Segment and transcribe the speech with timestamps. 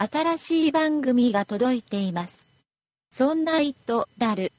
[0.00, 2.46] 新しい番組が届いています。
[3.10, 4.52] そんな糸だる。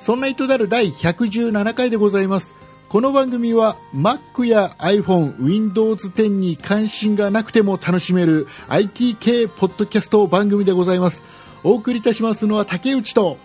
[0.00, 2.54] そんな糸だる第117回でございます。
[2.88, 11.22] この番組は Mac や iPhone、Windows 10に関心がなくても楽しめる IT 系ポッドキャスト番組でございます。
[11.62, 13.38] お送りいたしますのは竹内と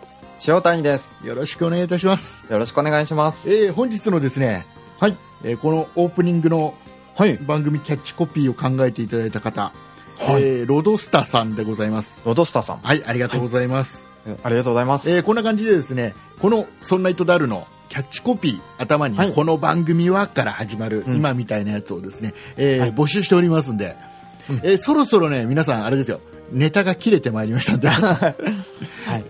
[0.46, 1.12] 塩谷です。
[1.24, 2.44] よろしくお願いいたします。
[2.52, 3.50] よろしくお願いします。
[3.50, 4.66] えー本日のですね、
[5.00, 5.18] はい。
[5.44, 6.74] えーこのオープニングの
[7.16, 7.38] はい。
[7.38, 9.72] 番組キャッチコピーを考えていただいた方、
[10.18, 12.20] はいえーロドスタさんでございます。
[12.26, 12.78] ロドスターさん。
[12.80, 14.06] はい、ありがとうございます。
[14.26, 15.10] えありがとうございます。
[15.10, 23.96] えーこんな感じでですね、このそんな糸だるのキャッチコピー、頭に、はいこの番組はから始まる、うん今みたいなやつをですね、えーはい募集しておりますんで、
[24.50, 26.20] うんえーそろそろね、皆さんあれですよ、
[26.52, 28.16] ネタが切れてまいりましたんで、は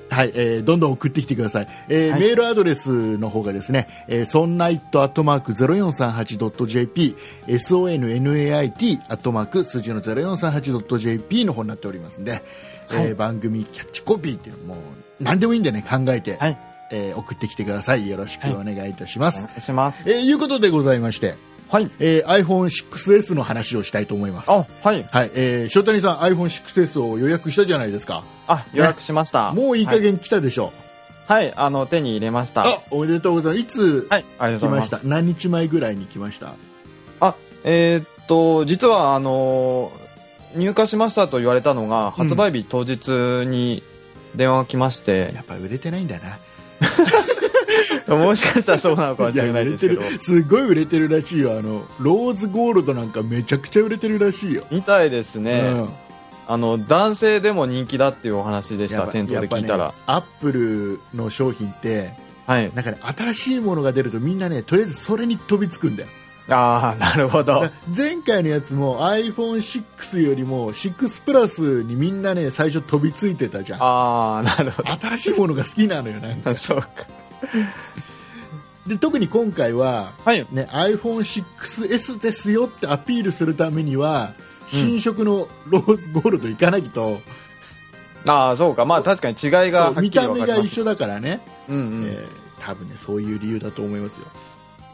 [0.09, 0.29] はい。
[0.29, 1.67] い、えーどんどん送ってきてください。
[1.89, 7.15] えーはいメールアドレスの方がですね、えー、そんな it アットマーク 0438.jp、
[7.47, 12.43] sonnait アットマーク数字の 0438.jp の方になっておりますんで、
[12.89, 14.81] えーはい番組キャッチコピーっていうのも
[15.19, 16.57] 何でもいいんでね、考えて、はい。
[16.91, 18.09] えー送ってきてください。
[18.09, 19.39] よろしくお願いいたします。
[19.43, 20.03] お願いします。
[20.09, 21.35] えーいうことでございまして、
[21.73, 21.89] はい。
[21.97, 24.51] えー iPhone6S の話をしたいと思います。
[24.51, 25.03] あ、はい。
[25.09, 28.23] はい、えー、塩谷さん iPhone6S を予約したじゃないですか。
[28.45, 29.53] あ、予約しました。
[29.53, 30.71] もういい加減来たでしょ
[31.25, 31.45] はい。
[31.47, 31.53] はい。
[31.55, 32.61] あの、手に入れました。
[32.61, 33.61] あ、おめでとうございます。
[33.63, 36.53] いつ来ましうござい何日前ぐらいに来ました？
[37.19, 43.81] あ、えーっと、実は、あのー、入荷しましたと言われたのが、発売日当日に
[44.35, 46.37] 電話が来まして、やっぱ売れてないんだな。
[48.07, 50.01] もしかしたらそうなのかもしれないですけど。
[50.19, 51.57] すごい売れてるらしいよ。
[51.57, 54.63] あの、ローズゴールドなんかめちゃくちゃ売れてるらしいよ。
[54.71, 55.61] みたいですね。
[55.73, 55.89] うん
[56.45, 59.87] あの、男性でも人気だっていうお話でした、店頭で聞いたら。
[59.87, 62.69] ね、アップルの商品って、はい。
[62.73, 66.09] なんかね、新しいものが出るとみんなね、とりあえずそれに飛びつくんだよ。
[66.49, 67.61] ああ、なるほど。
[67.61, 76.59] だ前回のやつも iPhone6 よりも6プラスにみんなね最初飛びついてたじゃんああ、なるほ新しいものが好きなのよなんかど。
[76.59, 76.87] そうか。
[78.87, 80.45] で特に今回は、はい。
[80.51, 84.33] ね、iPhone6S ですよってアピールするためには
[84.67, 87.21] 新色のローズゴールドいかないと、
[88.27, 88.83] ああ、そうか。
[88.85, 90.27] まあ確かに違いが見た。
[90.31, 92.05] 目が一緒だからね、うんうん。
[92.05, 94.25] えー多分ねそういう理由だと思いますよ。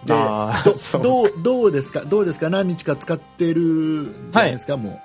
[0.05, 2.01] であどどうどうですか？
[2.01, 2.49] どうですか？
[2.49, 4.99] 何日か使ってるんじゃないですか、も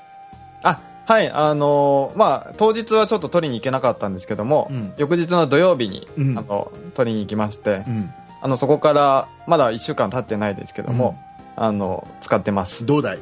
[0.63, 1.31] あ、はい。
[1.31, 11.19] あのーまあ当日はちょっと取りに行けなかったんですけども、うん翌日の土曜日に、うんあの、取りに行きましてう、、うん、あの、そこから、まだ1週間経ってないですけども、
[11.57, 12.85] あの、使ってます。
[12.85, 13.19] いどうだい？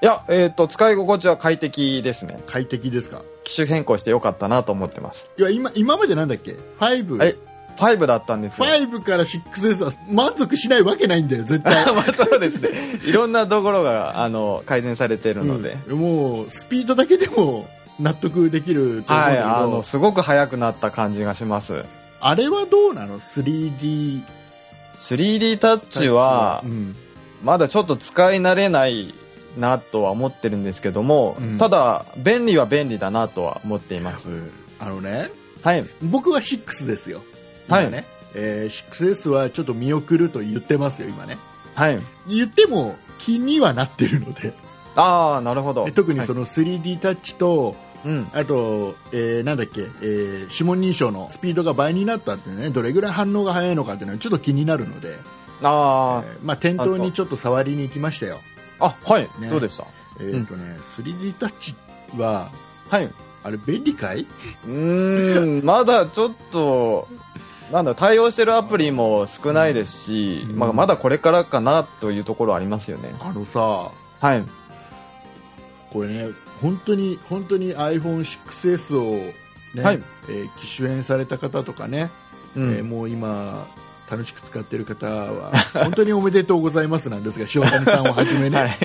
[0.00, 2.40] や、えっ、と、使い心地は快適ですね。
[2.46, 3.22] 快適ですか？
[3.44, 5.26] 機種変更してよかったなと思ってます。
[5.38, 7.16] いや今今までなんだっけ？5?
[7.18, 7.36] はい。
[7.76, 8.66] 5だったんですよ。
[8.66, 12.70] 5から 6S は満足しないわけないんだよ絶対 まあそうですね。
[13.04, 15.76] いろんなところが、あの、改善されているので。
[15.88, 17.68] うんもうスピードだけでも
[18.00, 21.84] 納得できると思うんはい、あの、すごく速くなった感じがします。
[22.20, 24.22] あれはどうなの？3D
[24.96, 26.96] 3D タッチはう、ん
[27.42, 29.14] まだちょっと使い慣れない
[29.58, 34.28] なとは思ってるんですけども、うんただ、便利は便利だなとは思っています。
[34.28, 35.30] うんあのね
[35.62, 35.84] はい。
[36.02, 37.22] 僕は6ですよ
[37.72, 37.86] はい。
[37.86, 41.38] 今ね、えー 6S はちょっと見送ると言ってますよ今ね。
[41.74, 42.00] はい。
[42.28, 44.54] 言っても気にはなってるので。
[44.96, 45.84] ああ、なるほど。
[45.84, 48.28] で特にその、の 3D タッチと、うん。
[48.32, 55.16] あと、えーなんだっけ、えー指紋認証のスピードが倍になったっていうね、どれぐらい反応が速いのかっていうのはちょっと気になるので、
[55.62, 58.40] あえーまあ、店頭にちょっと触りに行きましたよ。
[58.80, 59.48] あ、あ、はい、ね。
[59.48, 59.86] どうでした。
[60.20, 61.74] えーとね、3D タッチ
[62.18, 62.50] は、
[62.88, 63.04] はい。
[63.04, 63.12] う
[63.44, 64.26] あれ便利かい？
[64.68, 67.08] ーん、まだちょっと、
[67.72, 73.14] なんだ、対応してるアプリも少ないですし、うんまあ、まだこれからかなというところありますよね。
[73.20, 73.90] あのさ、
[74.20, 74.44] はい。
[75.90, 76.26] これね、
[76.60, 79.32] 本当に、本当に iPhone6S を
[79.74, 82.10] ね、はいえー機種変された方とかね、
[82.54, 82.72] うん。
[82.74, 83.66] えーもう今、
[84.10, 88.76] 楽しく使ってる方は、 本当におめでとうございますなんですが、塩谷さんをはじめね、 はい。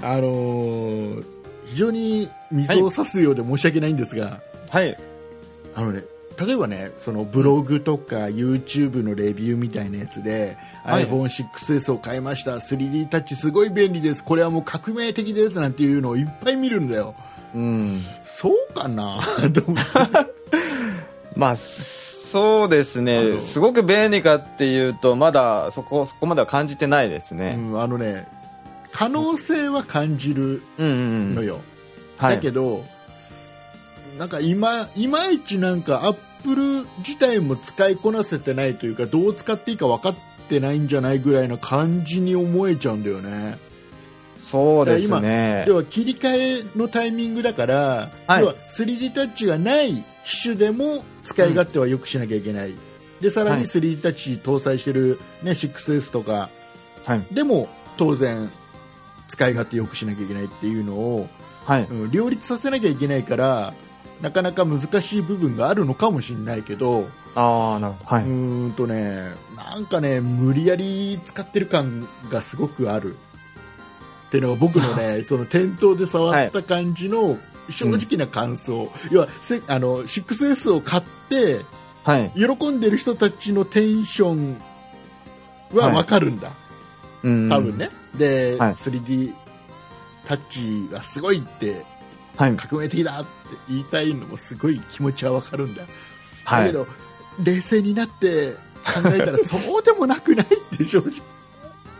[0.00, 1.24] あのー
[1.66, 4.96] 非常に水を差すようで申し訳ないんですが、はい。
[5.74, 6.04] あのね、
[6.38, 17.14] 例えばね、そのブログとか YouTube のレビューみたいなやつで、はい iPhone6S を買いました、3D タッチすごい便利です、これはもう革命的ですなんていうのをいっぱい見るんだよ。
[17.54, 18.02] うん。
[18.24, 19.20] そうかな？
[21.36, 23.22] まあ、そうですあね。
[23.24, 27.54] のすごく便利かっていうと、まだそこ、そこまでは感じてないですうね。
[27.56, 28.26] んあのね、
[28.92, 30.94] 可能性は感じるうんうんう
[31.32, 31.34] ん。
[31.34, 31.60] のよ。
[32.18, 32.40] はい。
[34.18, 40.14] なんか今いまいちなんかアップル自体も使いこなせてないというかどう使っていいか分かっ
[40.48, 43.58] てないんじゃないぐらいな感じに思えちゃうんだよね
[44.42, 45.64] そうですね。
[45.68, 52.74] 要は切り替えのタイミングだから、はい要は 3D タッチがない機種でも使い勝手はよくしなきゃいけない、
[53.20, 56.50] でさらにはい 3D タッチ搭載してる、ね、6S とか
[57.04, 57.22] はい。
[57.32, 58.50] でも当然
[59.28, 61.28] 使い勝手よくしなきゃいけないっていうのを、
[61.64, 61.84] はい。
[61.84, 63.74] うん両立させなきゃいけないから
[64.22, 68.16] なかなか難しい部分があるのかもしれないけど、ああ、なるほど。
[68.16, 68.26] はうい。
[68.26, 73.16] ーんとねなんかね無理やり使ってる感がすごくある
[74.28, 77.36] っていうのが僕のね その店頭で触った感じの
[77.68, 81.60] 正直な感想、要はせあの 6S を買って
[82.04, 82.32] はい。
[82.34, 84.60] 喜んでる人たちのテンション
[85.72, 86.52] は分かるんだ、
[87.22, 87.48] うん。
[87.48, 87.78] 多分。
[87.78, 89.32] ね、で、はい 3D
[90.26, 91.84] タッチがすごいって
[92.42, 92.56] はい。
[92.56, 93.28] 革命的だって
[93.68, 95.84] 言いたいのもすごい気持ちは分かるんだ、
[96.44, 96.72] はい。
[96.72, 96.86] だけど
[97.42, 98.54] 冷静になって
[98.84, 101.10] 考えたらそうでもなくないって正直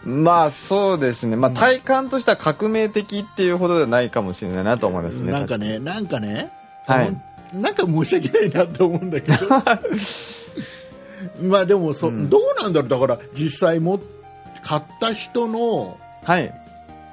[0.05, 1.37] まあ、そうですね。
[1.37, 5.31] まあ、うん体感としては革命的っていうほどではないかもしれないなと思いますね。
[5.31, 6.51] なんかねなんかね、
[6.87, 7.17] はい
[7.55, 9.49] なんか申し訳ないなと思うんだけど
[11.47, 14.01] まあでもそ、うんどうなんだろうだから実際も
[14.65, 16.53] 買った人のはい。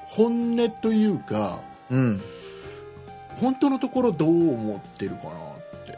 [0.05, 1.59] 本音というか
[1.91, 2.21] うん。
[3.39, 5.33] 本当のところどう思ってるかなっ
[5.85, 5.97] て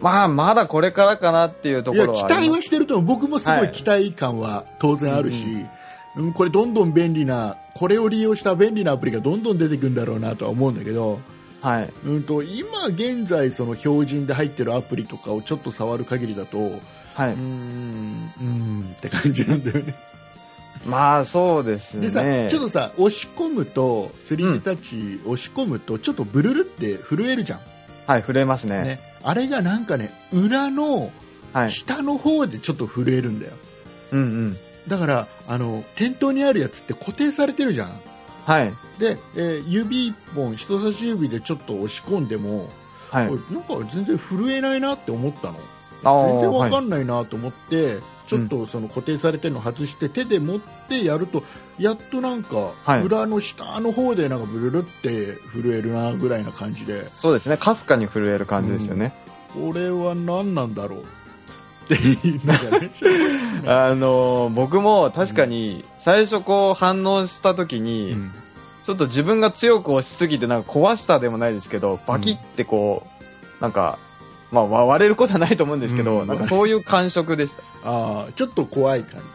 [0.00, 2.34] まあ、まだこれからかなっていうところはあります。
[2.34, 5.68] 待はしてると思う僕もすごはいい期待感は当然あるし、うんうん
[6.34, 11.20] これどんどん便利なこれを利用した便利なアプリがどんどん出てくるんだろうなとは思うんだけど、
[11.60, 11.92] はい。
[12.04, 16.80] うん、と今現在その標準で入ってるアプリとかをちょっと触る限りだとう
[17.14, 17.36] はいー。
[17.36, 19.94] んうーんって感じなんだよね
[20.88, 22.02] まあ、そうですね。
[22.02, 27.60] でさちょっとさ押し込むと 3D タッチ押し込むとちょっとブルルって震えるじゃん、
[28.06, 28.82] はい、震えますね。
[28.82, 31.12] ね、あれがなんかね裏の
[31.52, 31.70] はい。
[31.70, 33.52] 下の方でちょっと震えるんだよ
[34.12, 34.56] うんうん。
[34.86, 38.00] だからあの店頭にあるやつって固定されてるじゃん
[38.44, 38.72] はい。
[38.98, 42.68] で、えー指1本人差し指でちょっと押し込んでも、
[43.10, 45.58] はいなんか全然震えないなって思ったの
[46.02, 51.42] 全然わかはいんないなと思って、ちょっとその固定されてるの外して手で持ってやると
[51.78, 53.02] やっとなんかはい。
[53.02, 57.02] 裏の下の方でなんかブルルって震えるなぐらいな感じで。
[57.02, 57.56] そうですね。
[57.56, 59.14] かすかに震える感じですよね。
[59.52, 61.04] これは何なんだろう？
[63.66, 68.30] あのー僕も確かに最初こう反応した時に、うん。
[68.84, 73.06] ちょっと自分が強く押しすぎてなんか壊したでもないですけど、バキってこ
[73.60, 73.98] う、なんか、
[74.50, 77.62] まあわ割れることはないと思うんですけど、うんなんかそういう感触でした。
[77.84, 79.26] あーちょっと怖い感じ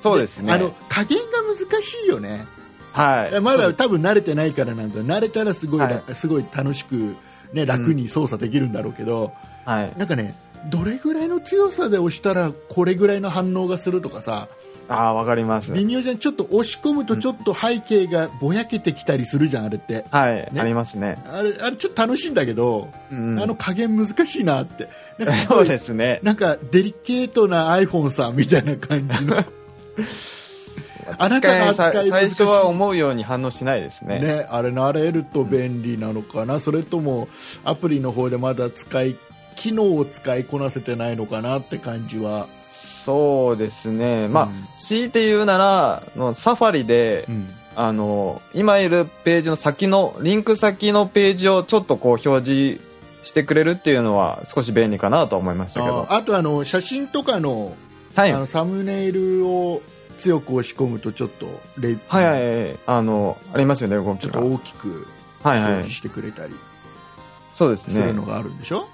[0.00, 0.52] そうですね。
[0.52, 2.46] あの加減が難しいよね
[2.92, 3.40] はい。
[3.40, 7.16] まだ多分慣れてないからなんだ慣れたらすごい,、はすごい楽しく、
[7.52, 9.32] ね、楽に操作できるんだろうけど、
[9.64, 9.92] はい。
[9.96, 10.34] なんかね
[10.70, 14.48] どれぐらいの強さで押したらこれぐらいの反応がするとかさ
[14.88, 15.72] ああ、わかります。
[15.72, 20.60] 微妙じゃんちょっと押し込むとちょっと背景がぼやけてきたりするじゃんあれってはい、ね？
[20.60, 21.22] ありますね。
[21.26, 24.88] あれあれちょっと楽しいんだけど、うん、あの加減難しいなって
[25.48, 26.20] そうですね。
[26.22, 29.44] なんかデリケートな iPhone さんみたいな感じの
[31.18, 34.18] あなたの扱い最初は思うように反応しないですね。
[34.18, 37.28] ね、あれ慣れると便利なのかな、それとも
[37.64, 39.16] アプリの方でまだ使い
[39.54, 42.48] 機能を使いこなせてないのかなって感じは、
[43.06, 44.26] そうですね。
[44.26, 52.84] まあ、うん強いて言うなら、のサファリで、うんあの、今いるページの先の、リンク先のページをちょっとこう表示
[53.22, 56.06] してくれるっていうのは少し便利かなと思いましたけど。
[56.10, 57.76] ああとあの写真とかの,、
[58.14, 58.32] はい。
[58.32, 59.82] あのサムネイルを
[60.18, 61.46] 強く押し込むとちょっと
[61.78, 62.78] レはいはいはい。
[62.86, 64.32] あの、ありますよね、動きが。
[64.32, 65.06] ちょっと大きく
[65.42, 65.96] はいはい表示。
[65.98, 66.54] してくれたり
[67.52, 68.14] そうですねする。
[68.14, 68.88] のがあるんでしょ、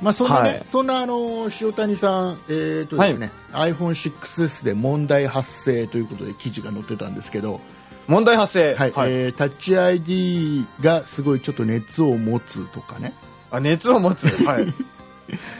[0.00, 0.62] まあそんなね、はい。
[0.70, 7.60] そんなあの塩谷さん、えーとですね iPhone6S で問題発生ということで記事が載ってたんですけど、
[8.06, 8.74] 問題発生。
[8.74, 8.92] はい。
[9.10, 13.12] えータッチ ID がすごいちょっと熱を持つとかね、
[13.50, 14.26] あ、熱を持つ。
[14.44, 14.66] はい。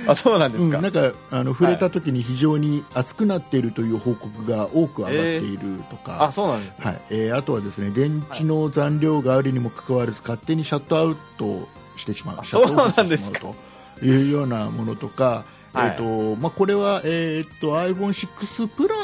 [0.06, 0.80] あ、そうなんでうん、すか。
[0.80, 6.72] なんかあの触れた時に非常に熱くなっているという報告が多く上がっているとか、あ、そうなんです。
[6.78, 7.00] はい。
[7.10, 12.36] えーあとはですね電池の残量があるにもかかわらず勝手にシャットアウトしてしまう。
[12.40, 13.28] あシャットオフそうなんですか。
[13.28, 13.67] してしまうと
[14.02, 15.88] いうようなものとか、はい。
[15.88, 18.96] えーとまあ、これは、えー、と iPhone6 プラ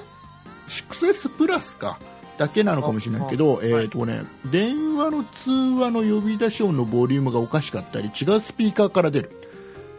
[0.69, 1.99] 6S プラスか
[2.39, 9.31] だけなのかもしれないけど、あえーとね、電話の通話の呼び出し音のボリュームがおかしかったり違うスピーカーから出る。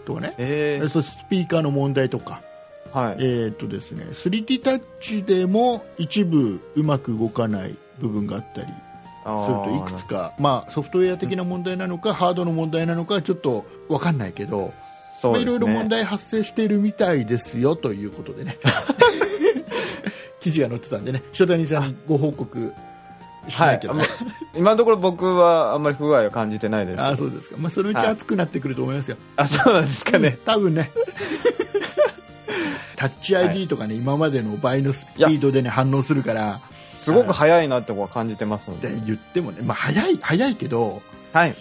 [0.06, 3.18] とかね、ええーそうスピーカーの問題とか、ー、はい。
[3.20, 8.85] えーとですね、3D タッチでも一部うまく動かない部分があったりあ
[9.26, 14.72] するといくつか、まあ、ソフトウェア的な問題なのか、ハードの問題なのかちょっと分かんないけど、
[15.24, 15.38] まあ。
[15.40, 18.60] いろいろ問題発生しているみたいですよということでね。
[20.40, 21.24] 記事が載ってたんでね。
[21.40, 22.72] 塩谷さんにご報告
[23.48, 24.04] しはないけど、あま
[24.54, 27.04] 今のところ僕はあんまり不具合を感じてないです。
[27.04, 30.38] あそうですか、まあ、そのうち熱くなってくると思いますよ、あ、そうなんですかね。
[30.46, 30.92] 多分ね。
[32.96, 36.62] タッチ ID とかね、今までの倍のスピードでね反応するから
[37.06, 38.90] すごく早いなって僕は感じてますので。
[38.90, 41.02] で言ってもね、まあ、早い早いけど
[41.34, 41.56] はい。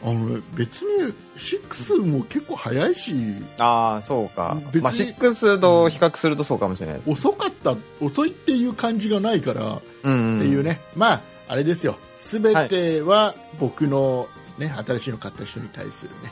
[0.00, 3.14] あの別に6も結構早いし
[3.58, 4.56] ああ、そうか。
[4.80, 7.10] まあ、6と比較するとそうかもしれないです。
[7.10, 10.36] 遅かった遅いっていう感じがないから、うん、うん。
[10.38, 10.62] っていう。
[10.62, 16.30] ねまああれですよ全ては僕の、ね、新しいの買った人に対するね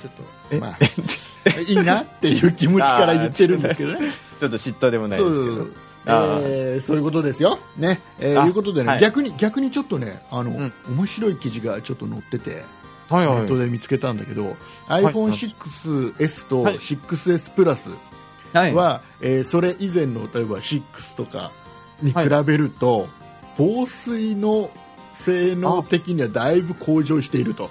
[0.00, 0.12] ちょっ
[0.50, 0.58] え？
[0.58, 5.85] とまあいいなっていう気持ちから言ってるんですけどね ちょっと嫉妬でもないですけど。
[6.06, 7.58] えーそういうことですよ。
[7.76, 12.64] ね、えーあいうことでね、はい逆に逆にちょっとねあの、ん面白い記事がちょっと載ってて、
[13.08, 13.46] はいはいネッ。
[13.48, 14.54] トで見つけたんだけど、い
[14.88, 17.90] iPhone6S とはい 6S プラス
[18.52, 18.74] はい。
[18.74, 21.50] は、えーそれ以前の例えば6とか
[22.02, 23.08] に比べると、
[23.56, 24.70] 防水の
[25.14, 27.70] 性能的にはだいぶ向上していると。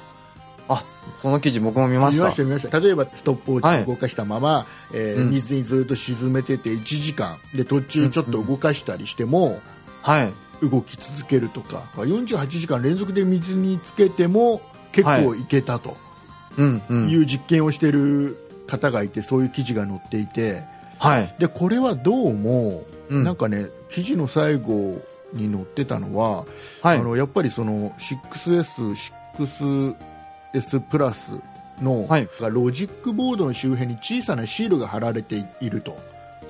[1.18, 2.24] あ、その記事僕も見ました。
[2.24, 9.62] 見ました見ました例えばストップウォはいッチ動かしたまま、えーうん水にずっと沈めてて1時間で途中ちょっと動かしたりしても、
[10.02, 10.34] はい。
[10.62, 14.62] 動き続けるとか48時間連続で水につけても
[14.94, 15.98] 結構いけたと
[16.58, 17.10] うんうん。
[17.10, 20.64] いう実験をしている方がいてそういう記事が載っていて
[20.98, 21.36] はい。
[21.40, 25.00] でこれはどうも、うんなんかね記事の最後
[25.34, 26.46] に載ってたのは、
[26.82, 27.04] はいあ。
[27.04, 28.96] のやっぱりその 6S、
[30.60, 31.34] 6S プラス
[31.82, 35.98] の、はいロジックボードの周辺に小さなシールが貼られていると。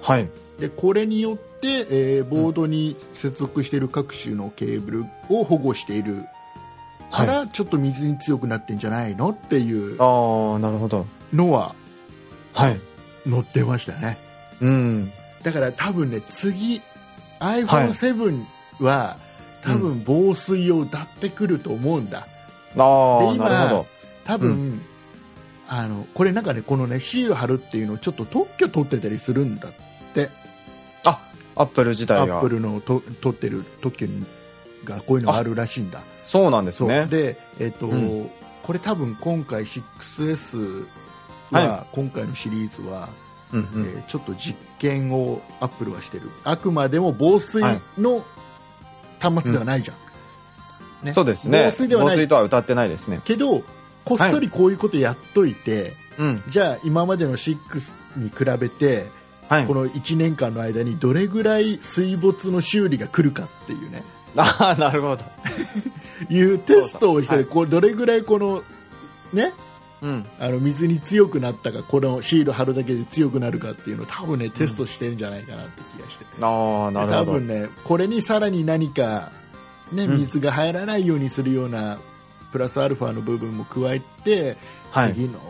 [0.01, 0.29] はい。
[0.59, 6.25] でこれによって、えーボードに接続している各種のケーブルを保護している
[7.11, 11.05] から、ちょっと水に強くなってんじゃないのっていうああ、なるほど。
[11.33, 11.75] のは
[12.53, 12.79] はい。
[13.29, 14.17] 載ってましたね
[14.61, 15.11] うん。
[15.41, 16.81] だから多分ね次
[17.39, 18.43] iPhone7
[18.79, 19.17] は、
[19.61, 22.27] 多分防水用だってくると思うんだ
[22.77, 23.87] ああ、で今なるほど。
[24.25, 24.81] 多分、
[25.67, 29.73] あのこれなんかねこのねシール貼るっていうのをちょっと特許取ってたりするんだっ
[30.13, 30.29] て。
[31.03, 31.19] あ、
[31.55, 32.37] アップル自ア体が。
[32.39, 34.07] ップルのと取ってる特許
[34.83, 36.03] がこういうのがあるらしいんだ。
[36.23, 37.05] そうなんですね。
[37.05, 38.29] で、えっとうん。
[38.63, 40.87] これ多分今回 6S
[41.51, 43.09] は、は今回のシリーズは、
[43.51, 43.85] うんうん。
[43.85, 46.31] えーちょっと実験をアップルはしてる。
[46.43, 47.61] あくまでも防水
[47.97, 48.25] の
[49.19, 51.13] 端末ではないじゃん、ね。
[51.13, 51.65] そうですね。
[51.65, 52.27] 防水ではない。
[52.27, 53.21] とは歌ってないですね。
[53.23, 53.63] けど
[54.05, 56.43] こっそりこういうことやっといて、うん。
[56.47, 57.57] じゃあ今までの6
[58.15, 59.09] に比べて
[59.49, 59.73] はいこ。
[59.73, 64.03] の1年間の間にどれぐらい水没の修理が来るかっていうね
[64.37, 65.23] ああ、なるほど。
[66.29, 68.63] いうテストをして、はいこうどれぐらいこの
[69.33, 69.53] ね？
[70.01, 70.25] うん。
[70.39, 77.31] あの水に強くなったかこのシール貼るだけで強くなるかっていうのを多分ねテストしてるんじゃないかなって気がしてて、ああ、なるほど。
[77.31, 79.31] 多分ねこれにさらに何か、
[79.91, 81.99] ね、うん水が入らないようにするような
[82.55, 84.55] プラスアルファの部分も加えて、
[84.89, 85.13] はい。
[85.13, 85.41] 次の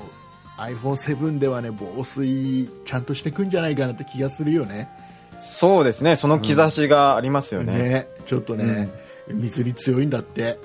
[0.57, 4.89] iPhone7 ではね防水ちゃんとしてくんじゃないかなって気がするよね。
[5.37, 6.15] そうですね。
[6.15, 7.77] その兆しがありますよね。
[7.77, 8.07] ね。
[8.25, 8.89] ちょっとね、
[9.27, 10.57] 水に強いんだって。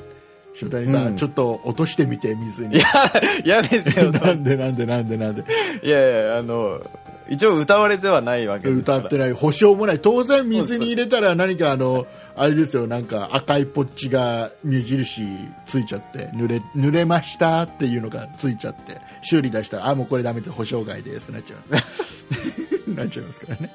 [0.63, 1.17] 塩谷さん、うん。
[1.17, 2.81] ちょっと落としてみて水に。
[3.45, 4.11] 嫌 ですよ。
[4.11, 5.45] なんでなんでなんでなんで。
[5.83, 6.81] いやいや、あの、
[7.31, 8.99] 一応歌われてはないわけですから。
[8.99, 9.33] 歌ってない。
[9.33, 10.01] 保証もない。
[10.01, 12.87] 当然水に入れたら何かあのあれですよ。
[12.87, 15.23] なんか赤いポッチが目印
[15.65, 20.53] ついちゃって濡れ濡れましたっていうのがついちゃって修理出したらあもうこれダメです。
[20.53, 21.29] 保証外です。
[21.31, 21.61] なっちゃう。
[22.89, 23.73] なっちゃいますからね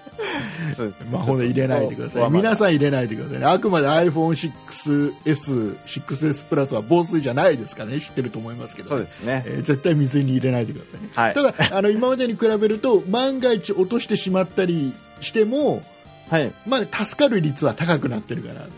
[1.12, 2.58] 魔法で入れないでください皆ん。
[2.58, 9.44] さん入れないでくださいねあくまで iPhone6S、6S プラスは防水じゃないですからね知ってると思いますけど、そうですね。
[9.46, 15.82] えー絶対水に入れないでくださいね、はいただあの今までに比べると万が一落としてしまったりしても、
[16.30, 16.52] はい。
[16.68, 18.72] まあ、助かる率は高くなってるかなという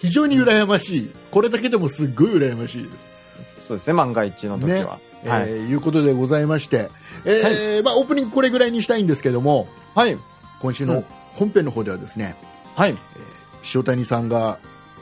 [0.00, 3.10] 非常に羨ましい、これだけでもすっごい羨ましいです
[3.68, 3.92] そうですね。
[3.94, 4.68] 万が一の時は。
[4.68, 5.11] ねはい。
[5.24, 6.90] えーいうことでございまして、
[7.24, 10.18] えーまあ、オープニングこれぐらいにしたいんですけどもはい。
[10.60, 12.36] 今週のうん本編の方ではですね、
[12.74, 12.96] はい。
[13.74, 14.58] 塩谷さんが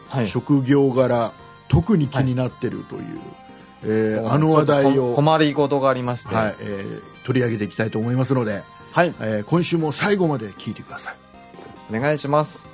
[0.09, 0.29] はい。
[0.29, 1.33] 職業柄、
[1.69, 3.03] 特に気になってるという、
[3.85, 6.35] えーあの話題を、困りごとがありまして。
[6.35, 8.63] はいえー取り上げていきたいと思いますので、
[8.93, 9.15] はい。
[9.21, 11.17] えー今週も最後まで聞いてください。
[11.97, 12.70] お願いします。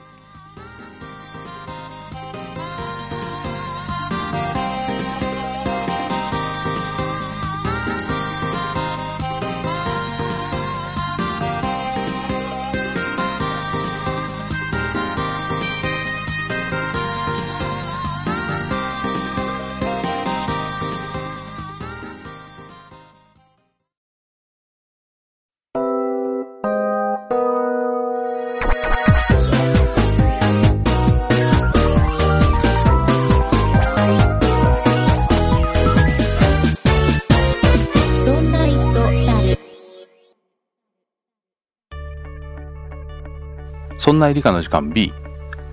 [44.17, 45.13] んな理科の時間 B、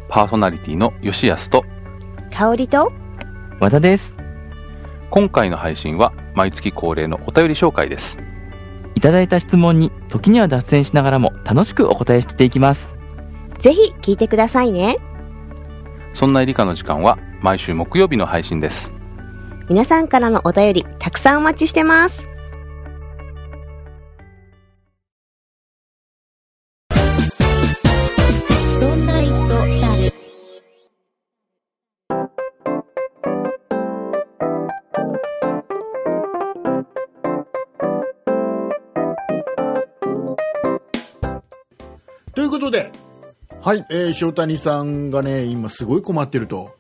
[0.10, 1.64] パーソナリティの吉安と、
[2.30, 2.92] 香りと
[3.62, 4.16] 和田です。
[5.10, 8.18] 今回の配信は毎月恒例のお便り紹介です。
[8.96, 12.96] いただいた質問に時には脱線しながらも楽しくお答えしていきます。
[13.60, 14.98] ぜひ聞いてくださいね。
[16.14, 18.94] そんな理科の時間は毎週木曜日の配信です。
[19.70, 22.33] 皆さんからのお便りたくさんお待ちしてます。
[42.66, 42.92] ことで、
[43.62, 43.86] はい。
[43.92, 46.76] えー塩谷さんがね今すごい困ってると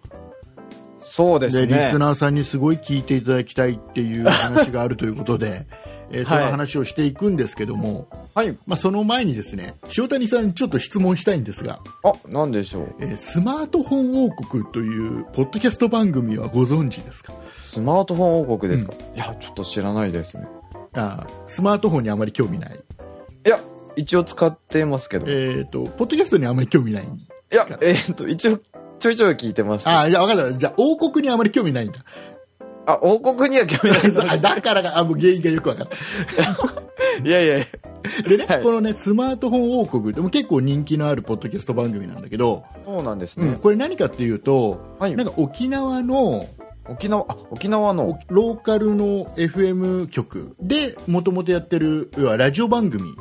[0.99, 1.97] そうですでリねス。
[1.99, 5.65] ナーさんにすごい聞いていただきたいっていう話があるということで、
[6.11, 8.51] えーその話をしていくんですけども、はい。
[8.67, 12.87] まあ、その前にですね塩谷さんにちょっと質問したいんですが、あ、なんでしょう。
[12.99, 17.33] えースマートフォン王国というポッドキャスト番組はご存知ですか？
[17.59, 20.47] スマートフォン王国ですか、いや、ちょっと知らないですね。
[20.93, 22.79] あースマートフォンにあまり興味ない、
[23.45, 23.59] いや、
[23.95, 25.25] 一応使ってますけど。
[25.25, 27.07] いえー、とポッドキャストにあまり興味ない
[27.55, 28.59] や、えーっと、一応、
[28.99, 29.87] ちょいちょい聞いてます。
[29.87, 31.99] あ、あーじゃあ分かったじゃあ王国にあまり興味ないんだ
[33.01, 34.21] 王国には興味ないです。
[34.21, 37.65] あだからがあもう原因がよく分かったいや いやいや。
[38.27, 43.59] でね、はいこのねスマートフォン王国でも結構人気のあるポッドキャスト番組なんだけど、そうなんですうんね。
[43.61, 46.45] これ何かっていうと、はいなんか沖縄の
[46.89, 48.19] 沖縄、あ、沖縄の。
[48.27, 53.15] ローカルの FM 局でもともとやってる要はラジオ番組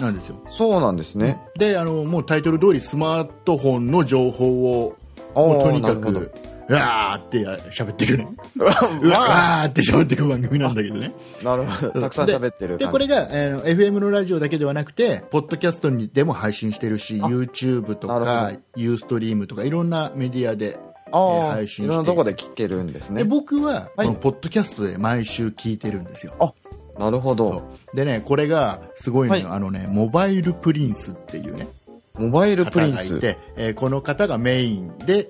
[0.00, 0.36] なんですよ。
[0.48, 1.40] そうなんですね。
[1.58, 4.96] であのもうタイトル通りスマートフォンの情報を
[5.34, 6.30] もうとにかく
[6.66, 7.38] うわーって
[7.70, 8.26] 喋ってくる。
[8.56, 9.68] うわー。
[9.68, 11.12] って喋ってく番組なんだけどね。
[11.44, 12.00] なるほど。
[12.00, 12.78] たくさん喋ってる。
[12.78, 17.26] でこれが、えー FM のラジオだけではなくてポッドキャストにでも配信してるしあ。
[17.26, 20.78] YouTube となかるユーストリームとかいろんなメディアで
[21.12, 23.24] あ配信していろんなとこで聞けるんですでね。
[23.24, 24.08] 僕はこはい。
[24.08, 26.54] のポッドキャストで毎週聞いてるんですよ、
[26.98, 27.62] なるほど。
[27.94, 29.56] でねこれがすごいのよ、はい。
[29.56, 31.66] あのねモバイルプリンスっていうね。
[32.14, 32.96] モバイルプリンス。
[32.96, 35.28] 方がいて、えーこの方がメインで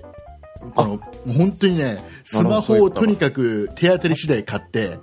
[0.74, 4.98] この本当にねスマホをとにかく手当たり次第買って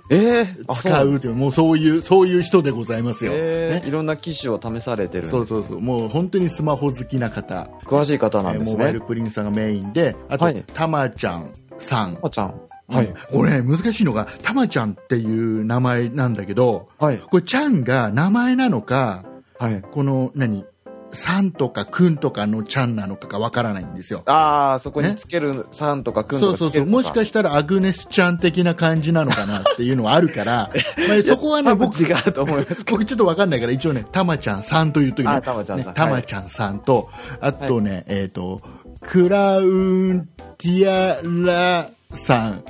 [0.74, 5.80] 使うというもうそういうそういう人でございますよ、ねええいろんな機種を試されてるそうそうそう。
[5.80, 9.06] もう本当にスマホ好きな方、詳しい方なんですえーモバイルね。
[9.06, 10.64] プリンスさんがメインであと、はい。
[10.74, 12.18] たまちゃんさん。
[12.22, 12.60] あちゃん。
[12.92, 13.06] はい。
[13.06, 17.18] うんこれね難しいのがたまちゃんっていう名前なんだけどはい。
[17.18, 19.24] これちゃんが名前なのか
[19.58, 19.82] はい。
[19.82, 20.64] この何
[21.12, 30.70] さんとかくんとかのちゃんなのかがわからないんですよああ、そこにねつけるさんとかくんそうそうそうとかつけるともしかしたらアグネスちゃん的な感じなのかなっていうのはあるから
[31.08, 32.84] まあそこはね僕違うと思います。
[32.90, 38.62] 僕ちょっとわかんないから一応ねたまちゃんさんという時ねあたまちゃんさんねたまちゃんさんとあとね、えっ、と
[39.00, 40.28] クラウン
[40.58, 42.64] ティアラさん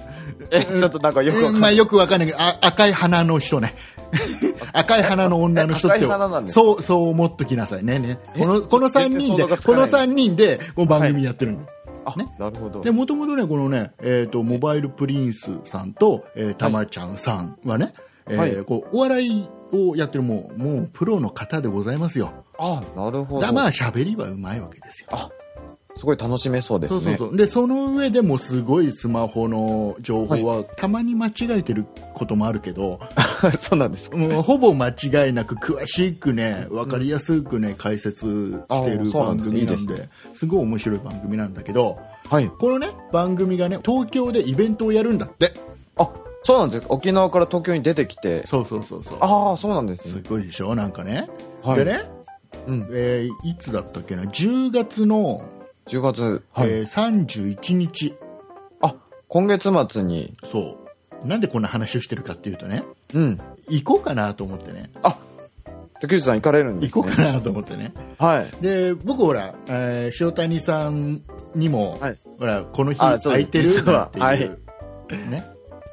[0.51, 1.61] え、ちょっとなんかよくわかんない。
[1.61, 3.75] まあよくわかんないけどあ赤い花の人ね。
[4.73, 6.07] 赤い花の女の人って
[6.53, 7.85] そうそう思っときなさい。
[7.85, 8.19] ねね。
[8.39, 11.59] このこの3人でこのかない3人でこの番組やってるの、
[12.05, 12.35] あ、ね。
[12.39, 12.83] なるほど。
[12.83, 12.91] で。
[12.91, 17.95] もともとねこのね、えー、とモバイルプリンスさんと、えーたまちゃんさんはね、
[18.29, 18.65] えーはい。
[18.65, 22.33] こうお笑いをやってるもうもうプロの方でございますよ。
[22.59, 23.41] あ、なるほど。
[23.41, 25.09] だまあ喋りはうまいわけですよ
[25.97, 27.01] すごい楽しめそうですね。
[27.01, 32.99] そうそうそうでその上でもすごいスマホの情報は、たまに間違えてることもあるけど
[33.61, 34.17] そうなんですか？
[34.17, 42.49] もうほぼ間違いなく詳しくね分かりやすくね解説してる番組なんでいいですごい面白い番組なんだけどはい。
[42.49, 45.53] このね番組がね東京でイベントをやるんだって
[45.99, 46.09] あ、
[46.45, 48.47] そうなんです沖縄から東京に出てきて。
[48.47, 50.23] そうそうそうそうああ、そうなんですすね。
[50.29, 50.75] ごいでしょ？
[50.75, 51.29] なんかね、
[51.63, 51.85] はい。
[51.85, 52.01] でね、
[52.67, 52.89] うん。
[52.93, 55.43] えーいつだったっけな？10月の、
[55.87, 56.71] 10月、はい。
[56.71, 58.15] えー31日。
[58.81, 58.95] あ、
[59.29, 60.79] 今月末に、そ
[61.25, 61.27] う。
[61.27, 62.83] なんでこんな話をしてるかっていうとね。
[63.15, 63.41] うん。
[63.69, 64.91] 行こうかなと思ってね。
[66.01, 67.03] 竹内さん行かれるんですね。
[67.03, 67.93] 行こうかなと思ってね。
[68.19, 68.47] はい。
[68.61, 71.23] で僕ほら、えー塩谷さん
[71.55, 72.19] にも、はい。
[72.41, 75.45] ほらこの日空いてる実はなんていう、ね、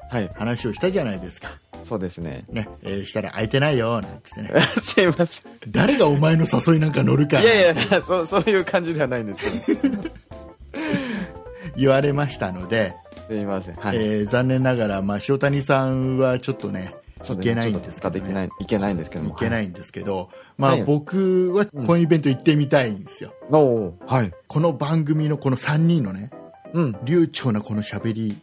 [0.10, 0.30] はい。
[0.36, 1.50] 話をしたじゃないですか、
[1.84, 2.46] そうですね。
[2.50, 5.28] ねえーしたら空いてないよなんつってね すいません。
[5.68, 9.98] 誰がお前の誘いなんか乗るかいやいや、そう、そういう感じではないんですけど。
[11.76, 12.94] 言われましたので、
[13.28, 13.76] すいません。
[13.76, 13.98] はい。
[13.98, 16.94] えー残念ながら、まあ、塩谷さんはちょっとね
[17.30, 19.36] いけないんですけど、ね、できない、いけないんですけども。
[19.36, 24.34] いけないんですけど、まあ、はい僕はこのイベント行ってみたいんですよ、はい。
[24.48, 26.32] この番組のこの3人のね
[26.74, 26.98] うん。
[27.04, 28.38] 流暢なこの喋り、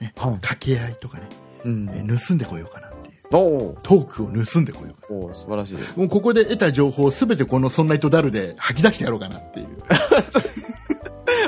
[0.00, 1.24] ねはい掛け合いとかね、
[1.64, 1.88] うん。
[1.90, 3.38] えー盗んでこようかなっていうお
[3.70, 5.90] おトークを盗んでこようかおー素晴らしいです。
[5.90, 9.66] なもうここで得た情報を全てこの「そんな糸だる」で吐き出してやろうかなっていう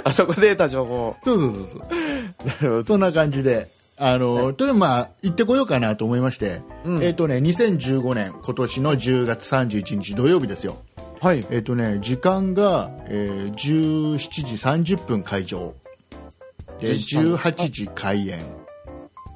[0.05, 1.16] あそこで得た情報。
[1.22, 1.81] そうそうそうそう。
[2.46, 2.85] なるほど。
[2.85, 10.77] そんな感じで、あの、とりあえずまあ、行ってこようかなと思いまして、うんえっ、とね、2015年、今年の10月31日土曜日ですよ。
[11.20, 11.46] はい。
[11.51, 15.75] えっ、とね、時間が、えー17時30分会場。
[16.81, 18.40] で、17 18時開演。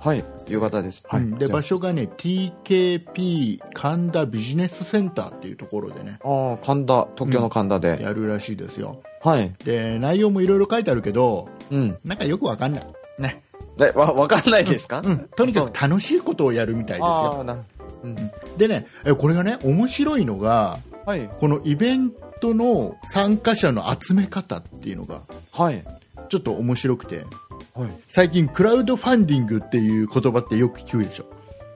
[0.00, 0.24] はい。
[0.48, 1.02] 夕方です。
[1.08, 1.22] はい。
[1.22, 8.02] うんで、場所がね、TKP 神田ビジネスセンターっていうところでね、ああ、神田、東京の神田で。
[8.02, 9.02] やるらしいですよ。
[9.22, 9.54] はい。
[9.64, 11.98] で、内容もいろいろ書いてあるけど、うん。
[12.04, 12.84] なんかよくわかんない。
[13.18, 13.42] ね。
[13.76, 15.02] で、わ、わかんないですか？
[15.04, 15.18] うん。
[15.36, 17.44] とにかく楽しいことをやるみたいですあよ。
[17.46, 17.56] あ、
[18.04, 18.16] うん。
[18.56, 21.28] でね、えこれがね、面白いのが、はい。
[21.40, 25.84] このイベントの参加者の集め方っていうのが、はい。
[26.28, 27.24] ちょっと面白くて、
[27.74, 27.90] はい。
[28.08, 31.26] 最近クラウドファンディングっていう言葉ってよく聞くでしょ？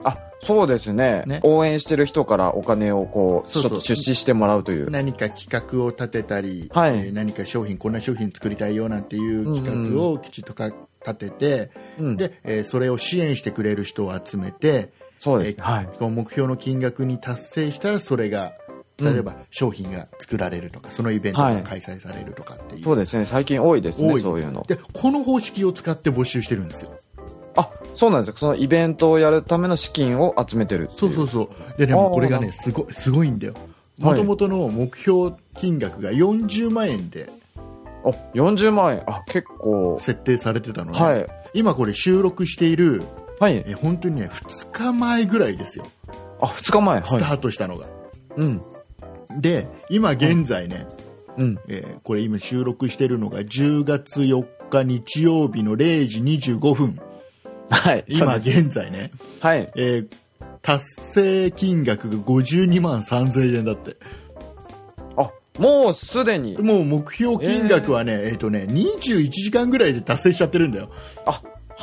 [0.03, 1.23] あ、そうですね。
[1.27, 4.89] ね応援してる人からお金をこう、ちょっと出資してもらうという。
[4.89, 10.71] 何か企画を立てたり、はいえー何か商品、こんな商品作りたいよなんていう企画をきちっとか
[11.05, 12.17] 立てて、うん。
[12.17, 15.57] で、えーそれを支援してくれる人を集めて、そうです。
[15.59, 15.89] えはい。
[15.99, 18.53] 目標の金額に達成したらそれが
[19.01, 23.25] 例えば商品が作られるとか、そのイベントが開催されるとかっていう、そうですね。
[23.25, 24.63] 最近多いですね、多いそういうの。
[24.67, 26.91] でこの方式を使って募集してるんですよ
[27.55, 28.35] あ、そうなんですよ。
[28.37, 37.29] そのイベントをやるための資金を集めてるっていそうそうそうでもうこれがねすごいすごいんだよはいもともとの目標金額が40万円で
[38.03, 39.03] あ、40万円。
[39.05, 39.97] あ、結構。
[39.99, 41.27] 設定されてたのね、はい。
[41.53, 43.03] 今これ収録している
[43.39, 43.63] はい。
[43.67, 45.85] え本当にね2日前ぐらいですよ
[46.41, 47.03] あ、2日前。
[47.03, 47.37] スタはい。
[47.37, 47.85] ートしたのが、
[48.37, 48.61] うん。
[49.39, 50.87] で今現在ね、
[51.37, 51.59] うん。
[51.67, 56.19] えーこれ今収録してるのが10月4日日曜日の0時
[56.53, 56.99] 25分
[57.69, 58.05] はい。
[58.07, 59.71] 今現在ね、はい。
[59.75, 60.07] えー
[60.61, 63.95] 達成金額が52万3000円だって
[65.17, 66.57] あ、もうすでに。
[66.57, 70.91] もう目標金額はね、えっ、とね21時間ぐらいで達成しちゃってるんだよ、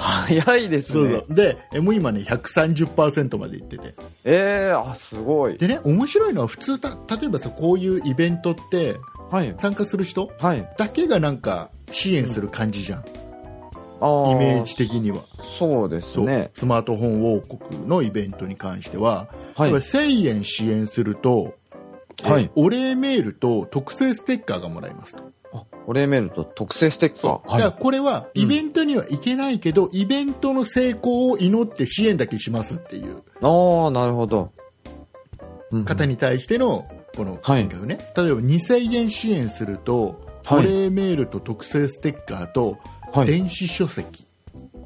[0.01, 0.93] 早いですね。
[0.93, 5.59] そうそうでえーもう今ね130%までいっててええあ、すごい。
[5.59, 8.97] でね面白いのは普通た例えばさこういうイベントって
[9.31, 9.55] はい。
[9.59, 10.69] 参加する人はい。
[10.79, 14.33] だけがなんか支援する感じじゃん、ああ。
[14.33, 15.23] イメージ的には
[15.59, 16.51] そうですそうね。
[16.57, 19.81] スマートフォン王国のイベントに関しては、はい例えば。
[19.81, 21.55] 1000円支援すると、
[22.23, 25.23] はいえお礼メールと特製ステッカーがもらえますと。
[25.53, 27.43] あお礼メールと特製ステッカー。
[27.45, 33.05] だからはこれはイベントには行けないけど、イベントの成功を祈って支援だけしますっていう。
[33.05, 33.17] い。
[33.43, 34.53] ああ、なるほど。
[35.71, 35.85] うんうん。
[35.85, 37.69] 方に対してのこのはい。
[37.69, 40.59] 金額ね、例えば2000円支援すると、はい。
[40.61, 42.79] お礼メールと特製ステッカーと
[43.13, 43.27] はい。
[43.27, 44.27] 電子書籍、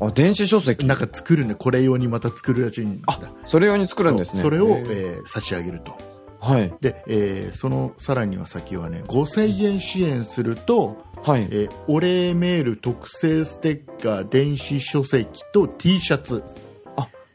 [0.00, 0.86] あ、電子書籍。
[0.86, 3.04] なんか作るんでこれ用にまた作るらしいんだ。
[3.06, 4.42] あ、それ用に作るんですね。
[4.42, 5.96] それを、へえーー差し上げると
[6.42, 6.74] はい。
[6.80, 11.42] で、えーそのさらには先はね5000円支援すると、はい。
[11.42, 16.42] えーお礼メール特製ステッカー電子書籍と T シャツ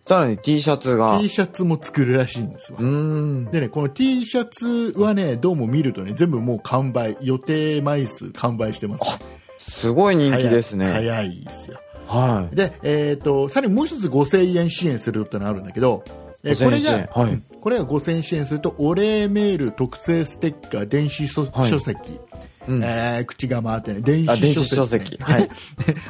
[0.05, 1.19] さらに T シャツが。
[1.19, 2.79] T シャツも作るらしいんですわ。
[2.79, 9.19] でねこの T シャツはねどうも見るとね全部もう完売予定枚数完売してます、
[9.59, 10.91] すごい人気ですね。
[10.91, 12.55] 早いですよはい。
[12.55, 16.03] で、えー、とさらにもう一つ5000円支援するってのあるんだけど、
[16.43, 22.19] えーこ5000れ円支援はいがうんこれが5000円支援するとお礼メール特製ステッカー電子書,、籍、
[22.67, 22.83] うん。
[22.83, 24.01] あ、えー口が回ってね。
[24.01, 25.17] 電電子子書籍,、書籍。
[25.21, 25.49] はい。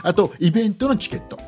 [0.03, 1.39] あとイベントのチケット。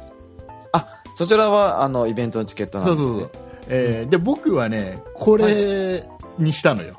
[0.71, 3.17] あ、そちらは、あの、イベントのチケットなそうんですね。
[3.17, 3.31] そうそう、
[3.69, 6.03] えーで僕はねこれ
[6.39, 6.95] にしたのよ、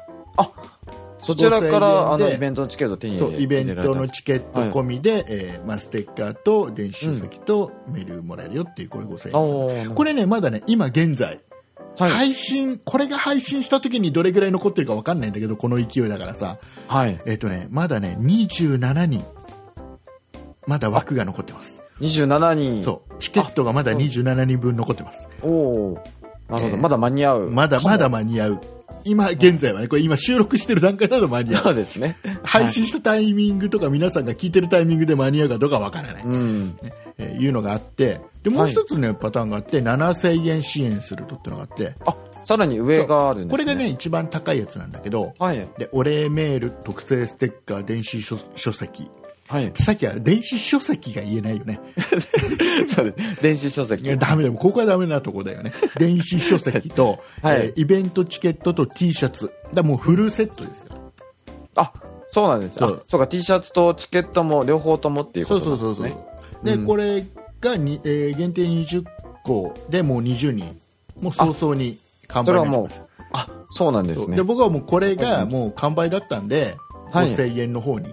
[1.19, 11.41] そちらから、5000あの、イベントのチケットを手に入れそうイベントのチケット込みで、えーまあ、ステッカーと電子書籍とメールもらえるよっていうこれ5000円、おーこれねまだね今現在
[12.01, 12.11] はい。
[12.13, 16.59] 配信これが配信した時にどれぐらい残ってるか分かんないんだけどこの勢いだからさ
[16.89, 17.21] はい。
[17.27, 19.25] えっ、とねまだね27人
[20.67, 22.83] まだ枠が残ってます、27人。
[22.83, 26.69] そうチケットがまだ27人分残ってますおおーなるほど。
[26.69, 27.51] えーまだ間に合う。
[27.51, 28.61] まだまだ間に合う
[29.05, 32.19] 今現在はねこれ今収録してる段階だと間に合うそうですね。
[32.43, 36.79] 配信したタイミングとか皆さんが聞いてるタイミングで間に合うかどうかわからない、うん。
[37.19, 43.51] えーいうのがあってでもう一つね、パターンがあって7000円支援するとってのがあってあ、さらに上があるんですね。
[43.51, 45.69] これがね、一番高いやつなんだけどはい。
[45.79, 49.11] でお礼メール特製ステッカー電子書書籍
[49.51, 49.73] はい。
[49.75, 51.81] さっきは電子書籍が言えないよね。
[52.95, 53.43] そうです。
[53.43, 54.05] 電子書籍。
[54.05, 54.49] いやダメだ。
[54.49, 55.73] よここはダメなとこだよね。
[55.99, 57.57] 電子書籍と、 はい。
[57.57, 59.51] えーイベントチケットと T シャツ。
[59.75, 60.93] だもうフルセットですよ。
[61.75, 61.93] あ、
[62.29, 62.77] そうなんです。
[62.77, 62.95] そう。
[63.01, 66.21] あ、そうか、T シャツとチケットも両方ともっていうこそうそうそうとなんです
[66.63, 66.77] そうね。
[66.77, 66.87] で、うん。
[66.87, 67.25] これ
[67.61, 69.05] がに、えー限定20
[69.43, 70.79] 個でもう20人。
[71.21, 74.27] もう早々に完売になっちゃいますあ、そうなんですね。
[74.27, 74.37] そう。
[74.37, 74.43] で。
[74.45, 76.77] 僕はもうこれがもう完売だったんで、
[77.11, 77.35] はい。
[77.35, 78.07] 5000円の方に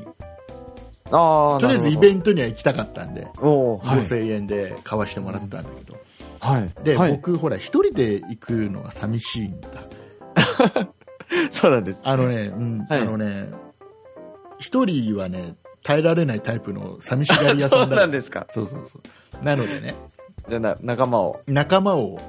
[1.12, 3.42] ああ、とりあえずイベンントには行きたかったんで、ト。
[3.42, 4.00] おーはい。
[4.02, 5.98] 5000円で買わしてもらったんだけど、
[6.40, 6.72] はい。
[6.84, 9.70] で、はい、僕ほら一人で行くのが寂しいんだ
[11.52, 12.00] そうなんです。
[12.04, 13.50] あのね、うんはいあのね
[14.60, 18.48] 一人はね耐えられないタイプの寂しがり屋さ そうんだなんですか。
[18.52, 19.00] そうそうそ
[19.42, 19.94] うなのでね
[20.48, 21.42] じゃあな、仲間を。
[21.48, 22.20] 仲間を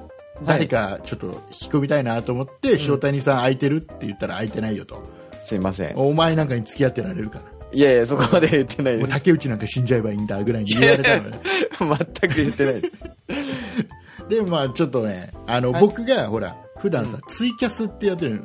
[0.45, 5.03] 誰かちょっと引き込みたいなと思って、塩谷さん空いてるって言ったら空いてないよと、
[5.47, 5.97] すいません。
[5.97, 9.11] お前なんかに付き合ってられるからいやいや、そこまで言ってないです。
[9.11, 11.39] 竹内なんか死んじゃえばいいんだぐらいに言われたのね
[11.79, 12.93] 全く言ってないです。
[14.29, 18.43] でまあちょっとねあの、はい僕がほら普段さ、ツイキャスってやってるの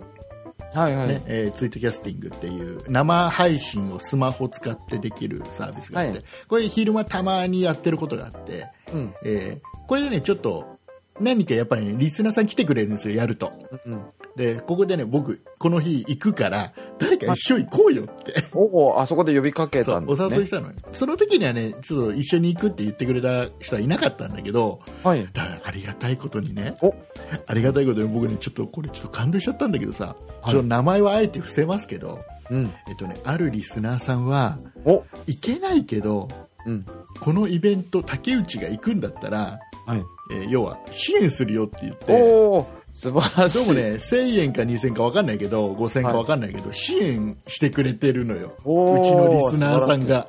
[0.74, 1.08] はいはい。
[1.08, 9.14] ねえーツイートキャスティングっていう生配信をスマホ使ってできるサービスがあって、はいこれ昼間たまにやってることがあって、うん。
[9.26, 10.73] えーこれでねちょっと
[11.20, 13.54] 何かやっぱりねリスナーさん来てくれるんですよやると
[13.86, 14.06] うん。
[14.36, 20.28] でここでね僕この日行くから誰か一緒に行こうよって、おお、あそこで呼びかけたんですね。
[20.28, 25.24] お誘いしたのよその時にはねちょっと一緒に行くって言ってくれた人はいなかったんだけどはい。
[25.32, 26.96] だからありがたいことにねお
[27.46, 32.74] ありがたいことに僕ねちょっとこれちょっと感動しちゃったんだけどさ、はいちょっと名前はあえて伏せますけどうん。
[32.90, 36.28] えっとね、あるリスナーさんはお行けないけど
[36.66, 36.86] うん。
[37.20, 40.06] このイベント竹内が行くんだったら、はい。
[40.32, 42.16] えー要は支援するよって言ってお
[42.60, 43.58] お、素晴らしい。
[43.60, 50.28] どうもね1000円か2000円か分かんないけど5000円か分かんないけど、支援してくれてるのようちのリスナーさんがわ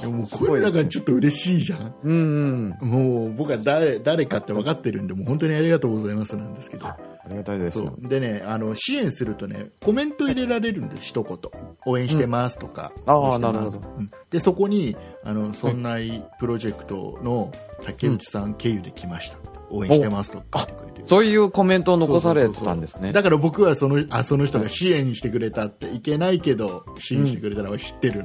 [0.00, 1.94] でもこれらですがちょっと嬉しいじゃん。
[2.02, 2.88] うんうん。
[2.88, 6.86] もう僕は誰誰かって分かってるんでもう本当にありがとうございますなんですけど。
[6.86, 6.96] あ
[7.28, 7.84] りがたいです。
[8.00, 11.38] でねあの支援するとねコメント入れられるんです、一言。
[11.86, 13.54] 応援してますとか、あー応援してます。
[13.54, 13.88] なるほど。
[13.98, 14.10] うん。
[14.30, 17.52] でそこにあのそんないプロジェクトの
[17.84, 19.38] 竹内さん経由で来ました、
[19.72, 23.10] 応援してますと書いてくれてるそういうコメントを残されてたんですね。
[23.12, 28.24] だから僕はそのあその人が支援してくれたっていけないけど支援してくれたのは知ってる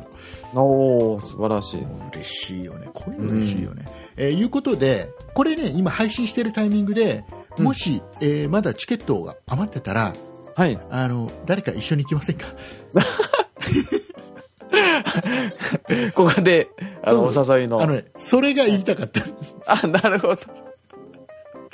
[0.54, 1.86] の、おお、素晴らしい。
[2.14, 7.24] 嬉しいよねこういうの嬉しいよね、えーいうことでこれね今配信してるタイミングで
[7.58, 10.14] もし、えーまだチケットが余ってたら
[10.56, 10.80] はい。
[10.90, 12.46] あの誰か一緒に行きませんか？
[16.14, 16.70] ここで、
[17.04, 17.82] あの、お誘いの。
[17.82, 19.22] あのねそれが言いたかった
[19.66, 20.36] あ、なるほど。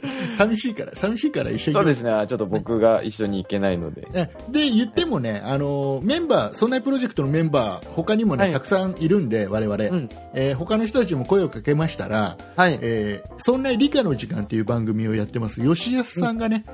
[0.38, 2.12] 寂しいから寂しいから一緒にそうですね。
[2.12, 4.08] あちょっと僕が一緒に行けないので。
[4.14, 12.78] えで言ってもねあのメンバーそんなプロジェクトのメンバー他にもね、はいたくさんいるんで我々、うんえー他の人たちも声をかけましたらはい。
[12.82, 16.66] えーそんな理科の時間という番組をやってます吉安さんがね、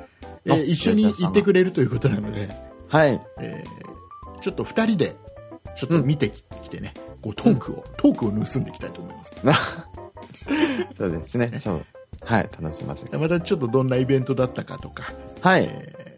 [0.46, 2.50] うんあえー一緒に行ってくれるということなので、
[2.88, 3.22] はい。
[3.40, 3.90] えー
[4.42, 5.16] ちょっと2人で
[5.76, 9.34] ちょっと見てき,、てねこうトークを、トークを盗んでいきたいと思います
[10.98, 11.60] そうですね。
[11.60, 11.86] そう。
[12.24, 12.50] はい。
[12.62, 13.18] 楽しませて。
[13.18, 15.64] またちょっとどんなイベントだったかとか、はい。
[15.72, 16.10] えー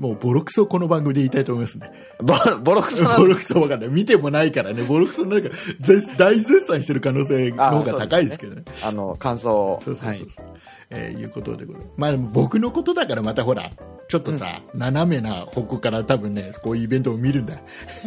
[0.00, 2.34] もうボロクソをこの番組で言いたいと思いますねボ
[2.64, 9.80] ボロクソなボロクソわかんない見てもないからねボロクソなんか絶大絶賛してる可能性の方が高いですけどねあの、感想を。
[9.84, 10.49] そうそうそうそう、はい。
[10.90, 11.92] えーいうことでございます。
[11.96, 13.70] まあでも僕のことだからまたほら
[14.08, 17.60] ちょっとさ、斜めな方向から多分ねこういうイベントを見るんだ。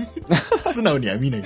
[0.73, 1.43] 素直には見ない。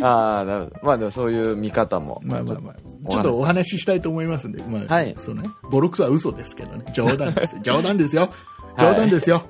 [0.00, 0.76] ああ、なるほど。
[0.82, 2.20] まあでもそういう見方も。
[2.24, 2.74] まあまあまあ。
[3.10, 5.14] ちょっとお話ししたいと思いますんで、まあはい。
[5.18, 6.84] そうね、ボロクソは嘘ですけどね。
[6.92, 7.60] 冗談ですよ。
[7.62, 8.30] 冗談ですよ。
[8.78, 9.44] 冗談ですよ、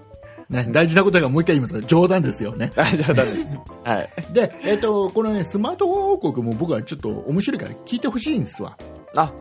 [0.50, 2.54] ね、大事なことがもう一回言いますが冗談ですよ。
[2.54, 2.72] ね。
[2.76, 3.46] あ、冗談です。
[3.84, 4.10] はい。
[4.34, 8.76] で、えっとこのねスマートフォン王国も僕はちょっと面白いから聞いてほしいんですわ。
[9.16, 9.32] あ、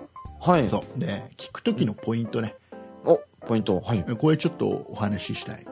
[0.42, 0.68] はい。
[0.68, 2.56] そうで聞く時のポイントね、
[3.06, 3.80] お、ポイント。
[3.80, 4.04] はい。
[4.18, 5.66] これちょっとお話ししたい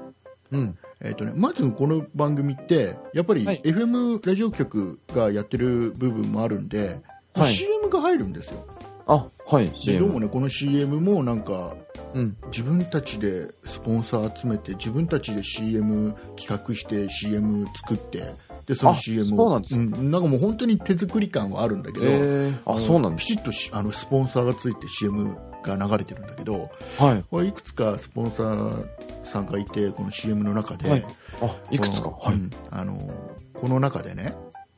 [0.52, 0.78] うん。
[1.02, 7.02] えーとね、まずこの番組ってやっぱりはい FM ラジオ局がやってる部分もあるんで、
[7.34, 8.66] はい CM が入るんですよ
[9.08, 9.70] あ、はい。
[9.86, 11.76] でどうもねこの CM もなんか
[12.14, 12.38] うん。
[12.48, 18.34] 自分たちでスポンサー集めて自分たちで CM 企画して CM 作って
[18.70, 23.12] でそのあ CM をそうなんですかんなんかもう本当に手作り感はあるんだけど、えー、あ、のそうな。
[23.14, 27.24] きちっとしあのスポンサーがついて CM が流れてるんだけどはい。
[27.32, 28.86] これいくつかスポンサー
[29.24, 31.06] さんがいてこの CM の中で、はい
[31.42, 32.12] あ、いくつか？
[32.12, 32.36] はい。
[32.36, 33.12] うんあの
[33.56, 34.36] この中でね、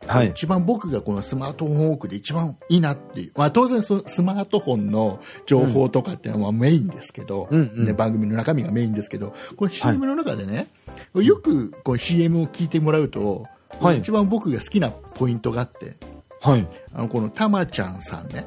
[0.08, 0.30] はい。
[0.30, 10.68] 一番僕がこのスマートフォンウォークで一番いいなっていう、まあ、当然そのスマートフォンの情報とかっていうのはメインですけど、うんうんね、番組の中身がメインですけどこれ CM の中でね、
[11.14, 13.46] よくこう CM を聞いてもらうと、
[13.80, 15.96] はい一番僕が好きなポイントがあって
[16.42, 16.68] はい。
[16.94, 18.46] あのこのたまちゃんさんね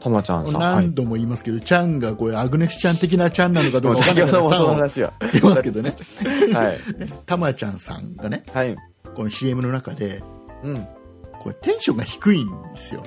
[0.00, 0.60] たまちゃんさん。
[0.60, 0.94] はい何。
[0.94, 5.14] 度も言いますけど、ちゃんがこれアグネスちゃん的なちゃんなのかどうか分か その話は。
[5.32, 5.94] 言ますけどね
[6.52, 6.78] はい。
[7.24, 8.76] たまちゃんさんがねはい。
[9.14, 10.22] この CM の中で
[10.62, 10.86] うん。
[11.40, 13.02] これテンションが低いんですよ。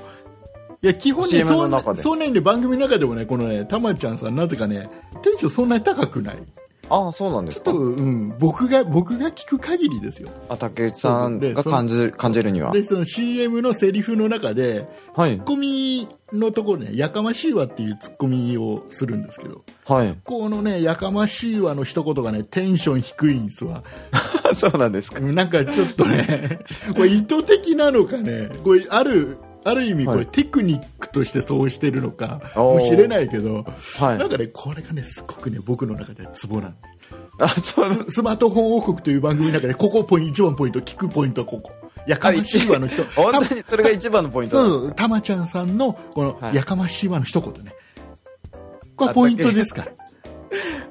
[0.82, 4.89] いや基本ねそうそうねで番組の中でもねこのねたまちゃんさんなぜかね
[5.23, 6.38] テンションそんなに高くない
[6.89, 7.82] ああ、そうなんですかちょっと、。
[7.82, 10.30] うん、僕が、僕が聞く限りですよ。
[10.50, 12.71] あ、竹内さんが感じる、感じるには。
[12.71, 15.43] で、その CM のセリフの中で、はいツッ。
[15.43, 20.17] コミのところね、やかましいわっていうツッコミをするんですけど、はい。
[20.23, 23.84] このね、やかましいわの一言がね、テンション低いんですわ。
[24.56, 25.19] そうなんですか。
[25.19, 26.60] なんかちょっとね、
[26.95, 29.38] これ意図的なのかね、これある、
[29.69, 33.65] ある意味こはいれテクニックとしてそうしてるのかもしれないけど、
[33.99, 34.30] はいなん。
[34.30, 36.77] かね、これがね、すごくね、僕の中でツボなんで
[37.39, 41.71] あ、そうスマートフォン王国という番組の中で、ここポイント、一番ポイント、聞くポイントはここ。
[42.08, 43.03] やかましいわの人。
[43.21, 47.73] 本当にそれが一番のポイントたまちゃんさんの、このは、いやかましいわの一言ね。
[48.95, 49.91] これはポイントですから。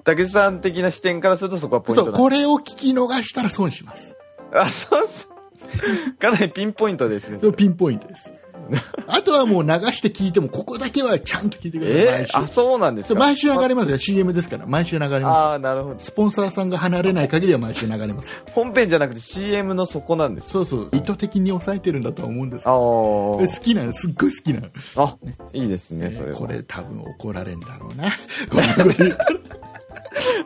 [0.04, 4.16] 竹内さん的な視点からするとそこはポイントこれを聞き逃したら損します。
[4.52, 6.14] あ、そうそう。
[6.18, 8.32] かなりピンポイントですねピンポイントです。
[9.06, 12.00] あとはもう流して聞いても、ここだけはちゃんと聞いてください。
[12.00, 13.18] え毎週ー、あ、そうなんですか？
[13.20, 13.98] 毎週流れますよ。
[13.98, 14.66] CM ですから。
[14.66, 16.06] 毎週流れまああ、なるほどす。。
[16.06, 18.28] スポンサーさんが離れない限りは毎週流れます。
[18.52, 20.50] 本編じゃなくて CM の底なんです。
[20.50, 20.88] そうそう。
[20.92, 23.38] 意図的に抑えてるんだとは思うんですけあど。
[23.38, 23.92] ー好きなの？
[23.92, 24.66] すっごい好きなの。
[24.96, 25.16] あ、
[25.52, 26.36] いいですね、それは。
[26.38, 28.04] これ多分怒られんだろうな。
[28.50, 29.30] こんなこと言ったら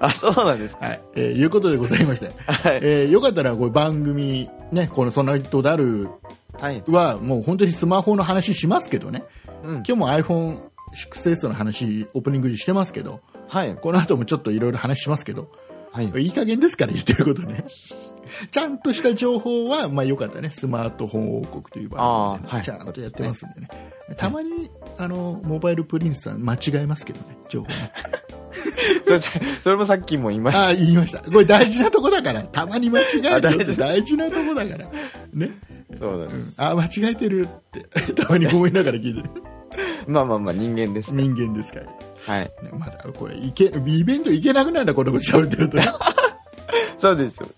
[0.01, 0.87] あ、そうなんですか？
[0.87, 1.01] はい。
[1.17, 2.27] えーいうことでございまして。
[2.47, 2.81] はい。
[2.83, 6.11] えーよかったらこれ番組、ね、このソナイトダルはい。
[6.89, 9.25] はもう本当にスマホの話しますけどね。
[9.63, 9.75] うん。
[9.77, 13.75] 今日も iPhone6S の話、オープニングでしてますけど、はい。
[13.77, 15.51] この後もちょっといろいろ話しますけど、
[15.93, 16.07] はい。
[16.23, 17.65] いい加減ですから言ってることね。
[18.51, 20.51] ちゃんとした情報は、まあよかったね。
[20.51, 23.69] スマートフォン王国という番組でね、はいちゃんとやってますんでね。
[24.17, 27.93] たまに、あの、モバイルプリンスさん間違えますけどね、情報ね。
[29.05, 29.21] それ
[29.63, 30.65] それもさっきも言いました。
[30.67, 31.21] ああ、言いました。
[31.21, 32.43] これ大事なとこだから。
[32.43, 34.87] たまに間違えるよってあ大事なとこだから。
[35.33, 35.51] ね。
[35.99, 36.45] そうだね。
[36.57, 37.85] ああ、間違えてるって。
[38.15, 39.31] たまに思いながら聞いてる。
[40.07, 41.13] まあまあまあ、人間です。
[41.13, 41.87] 人間ですから。
[42.27, 42.45] はい。
[42.45, 45.79] ねまだ、これ、いけ、イベント行けなくなるんだ、このこと喋ってると。
[46.99, 47.49] そうですよ。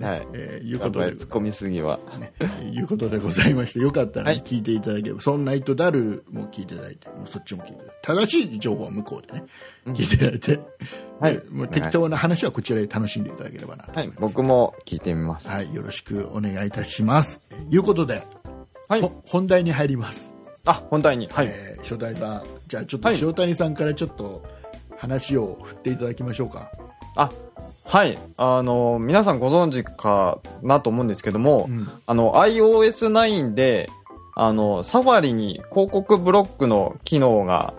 [0.00, 0.26] はい。
[0.32, 1.98] えーいうやことでみすぎは。
[2.18, 2.32] ね、
[2.72, 9.44] いうことでございまして、よかったらはい聞いていただければ、そんなイトダルも聞いていただいて、もうそっちも聞いていただいて、正しい情報は向こうでね、
[9.86, 10.60] うん聞いていただいて、
[11.20, 14.12] はいでもう適当な話はこちらで楽しんでいただければなとはい。
[14.18, 15.48] 僕も聞いてみます。
[15.48, 17.40] はい、よろしくお願いいたします。
[17.48, 18.22] ということで、
[18.88, 19.20] はいほ。
[19.26, 20.32] 本題に入ります。
[20.64, 21.28] あ、本題に。
[21.32, 21.46] はい。
[21.48, 24.42] えー初代さん、じゃあちょっとはい塩谷さんからちょっと
[24.96, 26.70] 話を振っていただきましょうか。
[27.18, 27.30] あ、
[27.84, 28.18] はい。
[28.36, 33.88] あの、皆さんご存知かなと思うんですけども、うんあの、iOS9 で、
[34.36, 37.74] あの、サファリに広告ブロックの機能が、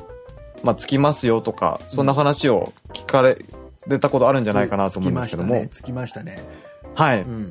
[0.63, 3.37] まあ、つきますよとか、そんな話を聞かれ
[3.99, 6.33] たことあるんじゃないかなと思うんですけども、つきましたね。
[6.33, 6.59] つきましたね。
[6.95, 7.21] はい。
[7.21, 7.49] うん。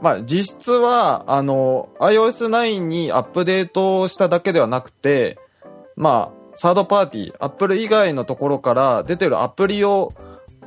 [0.00, 5.38] まあ、実質は、あの、iOS9 にアップデートしただけではなくて、
[5.94, 10.12] まあ、サードパーティー、Apple 以外のところから出てるアプリを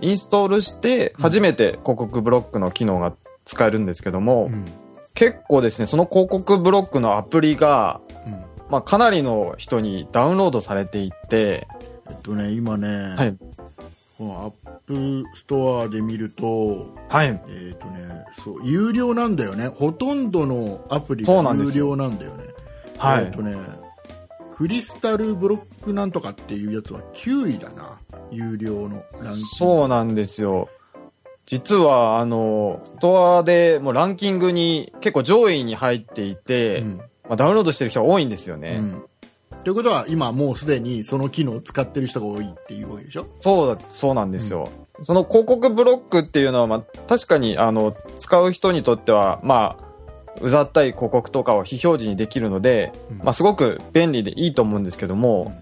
[0.02, 3.14] インストールして、初めて広告ブロックの機能が
[3.46, 4.66] 使えるんですけども、うん。
[5.14, 11.68] 結構ですね、その広告ブロックのアプリが、うんまあ、かなりの人にダウンロードされていて、
[12.10, 13.38] えっとね、今ね、はい。
[14.18, 17.42] この App Store で見ると、はい。
[17.50, 19.68] えっ、とね、そう、有料なんだよね。
[19.68, 22.46] ほとんどのアプリが有料なんだよね。
[22.98, 23.56] はいえっ、とね、
[24.56, 28.00] Crystal ブロックなんとかっていうやつは9位だな。
[28.32, 29.48] 有料のランキング。
[29.58, 30.70] そうなんですよ。
[31.46, 36.98] 実は、あの、ストアでもうランキングに結構上位に入っていて、うん。
[36.98, 38.78] まあ、ダウンロードしてる人が多いんですよね。
[38.80, 39.06] うん。
[39.66, 43.28] ということは、今もうすでにその機能を使ってる人が多いっていうわけでしょ？
[43.42, 44.70] そうだ、そうなんですよ。
[45.04, 49.85] その広告ブロックっていうのは、まあ、確かに、あの、使う人にとっては、まあ、
[50.42, 53.18] うざったい広告とかを非表示にできるので、うん。
[53.20, 55.54] まあ、すごく便利でいいと思うんですけども、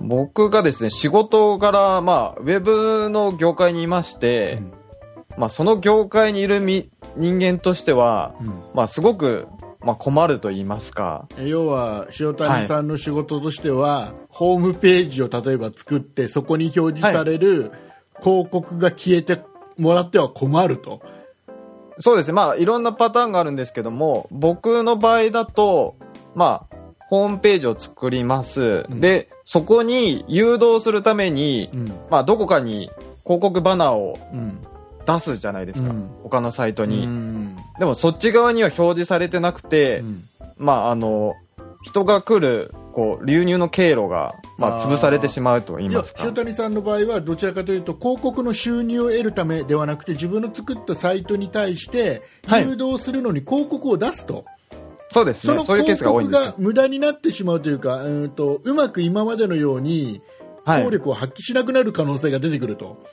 [0.00, 4.72] 僕がですね、仕事柄、まあ、ウェブの業界にいまして、うん。
[5.36, 8.46] まあ、その業界にいるみ人間としては、うん。
[8.74, 9.46] まあ、すごく、
[9.80, 11.28] まあ、困ると言いますか。
[11.38, 17.70] え要は塩谷さんの仕事としては、ホームページを例えば作ってそこに表示される
[18.20, 19.40] 広告が消えて
[19.78, 21.02] もらっては困ると、
[21.98, 22.32] そうですね。
[22.32, 25.96] まあ、いろんなパターンがあるんですけども、僕の場合だと、
[26.34, 26.76] まあ、
[27.08, 28.86] ホームページを作ります。
[28.88, 29.00] うん。
[29.00, 31.92] で、そこに誘導するために、うん。
[32.10, 32.90] まあ、どこかに
[33.24, 34.58] 広告バナーをうん。
[35.06, 35.90] 出すじゃないですか。
[35.90, 36.10] うん。
[36.22, 37.56] 他のサイトに、うん。
[37.78, 40.24] でも、そっち側には表示されてなくて、うん。
[40.56, 41.34] まあ、あの、
[41.82, 46.32] 人が来る、こう、流入の経路が、まあ、潰されてしまうと言いますか塩。
[46.32, 54.44] 谷さんの場合はどちらかというと広告の収入を得るためではなくて自分の作ったサイトに対してはい誘導するのに広告を出すと、
[55.10, 55.58] そうですね。
[55.58, 56.30] その広告。
[56.30, 60.22] が無駄になってしまうというかうんとうまく今までのように
[60.64, 60.90] はい効。
[60.90, 63.04] 力を発揮しなくなる可能性が出てくると、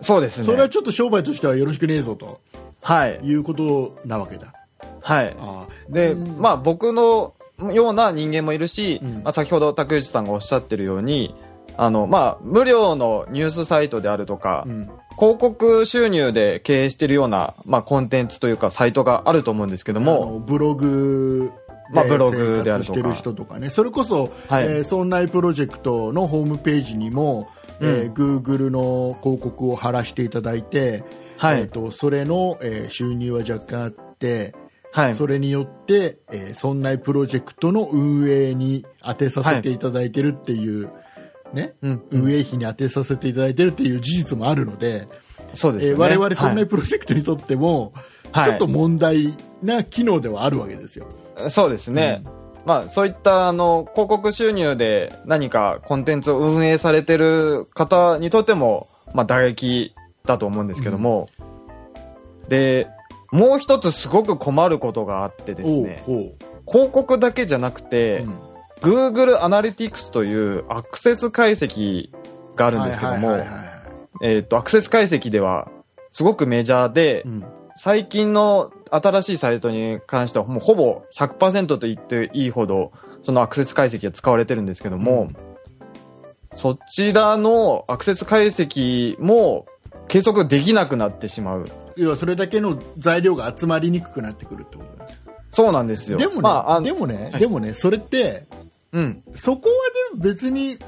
[0.00, 0.44] そうですね。
[0.46, 2.40] それはちょっと商売としてはよろしくねえぞと
[2.80, 3.20] はい。
[3.22, 4.52] いうことなわけだ。
[5.00, 5.36] はい。
[5.38, 9.22] ああで、うんまあ僕のような人間もいるし、うん。
[9.22, 11.34] まあ先ほど竹内さんがおっしゃってるように、
[11.76, 14.90] あの、まあ無料のニュースサイトであるとか、うん。
[15.16, 21.52] 広告収入で経営しているような、まあコンテンツというかサイトがあると思うんですけどあも、のブログ
[21.92, 22.98] まあブログであるとか。
[22.98, 23.70] してる人とかね。
[23.70, 24.64] それこそ、はい。
[24.64, 27.48] えー、そんないプロジェクトのホームページにも、
[27.80, 31.04] えー、Google の広告を貼らせていただいて、
[31.36, 31.60] はい。
[31.60, 34.54] えー、とそれの、えー収入は若干あって、
[34.94, 35.14] はい。
[35.14, 40.90] それによって、えー、そんないプロジェクトの運営に当てさせていただいてるっていう、
[41.52, 42.04] ね、うん。
[42.10, 45.24] 運営費に当てさせていただいてるっていう事実もあるので、えー
[45.54, 46.02] そうですよね。
[46.02, 47.92] 我々そんなはいプロジェクトにとっても、
[48.32, 51.06] はいちょっと問題な機能ではあるわけですよ。
[51.50, 52.24] そうですね。
[52.66, 61.28] まあ、そういった、あの、広告収入で何かコンテンツを運営されてる方にとっても、まあ、打撃だと思うんですけども、
[62.48, 62.88] で、
[63.34, 66.02] もう一つすごく困ることがあってですね、
[66.68, 68.38] 広告だけじゃなくうて、うん。
[68.80, 72.10] Google Analytics というアクセス解析
[72.54, 73.38] があるんですけども
[74.22, 75.68] えっと、アクセス解析では、
[76.12, 77.44] すごくメジャーで、うん。
[77.76, 85.28] 最近の新しいサイトに関してはもうほぼ100%と言っていいほどそのアクセス解析が使われてるんですけども、
[86.54, 89.66] そちらのアクセス解析も
[90.06, 91.64] 計測できなくなってしまう。
[91.96, 96.18] 要はそれだけの材料が集まりにくくなってくるってことなんですそうなんですよ。
[96.18, 98.46] でもね、まあ、でもね、はいでもね、それって、
[98.92, 99.22] うん。
[99.36, 99.74] そこは
[100.12, 100.78] でも別に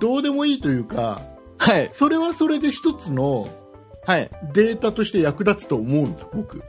[0.00, 1.20] どうでもいいというか、
[1.58, 1.90] はい。
[1.92, 3.48] それはそれで一つの
[4.04, 4.30] はい。
[4.52, 6.58] データとして役立つと思うんだ、僕。
[6.58, 6.60] い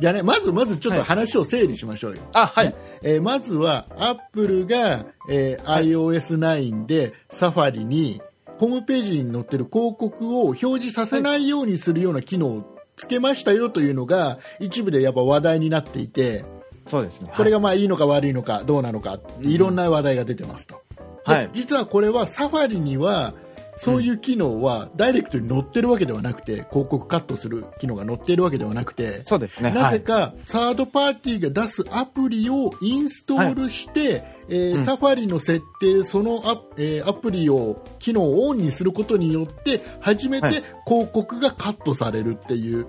[0.00, 2.22] やね、まずまずちょっと話を整理しましょうよ。
[2.34, 2.74] あ、はい。
[3.02, 8.20] えーまずは、アップルが、えーはい iOS9 でサファリに、
[8.58, 16.44] ホームページに載ってる広告を表示させないようにするような機能をつけましたよというのが、一部でやっぱ話題になっていて、
[16.86, 17.30] そうですね。
[17.36, 20.82] これがまあいいのか悪いのかどうなのか、いろんな話題が出てますと。
[21.26, 23.34] ではい実はこれはサファリには、
[23.76, 29.70] そういう機能はダイレクトに載ってるわけではなくて、広告カットする機能が載っているわけではなくて、そうですね。
[29.70, 34.84] なぜか、サードパーティーが出すアプリをインストールして、えーうん。
[34.84, 40.62] サファリの設定、そのア,、えーアプリを機能をオンにすることによって、初めてはい。
[40.86, 42.86] 広告がカットされるっていう、はい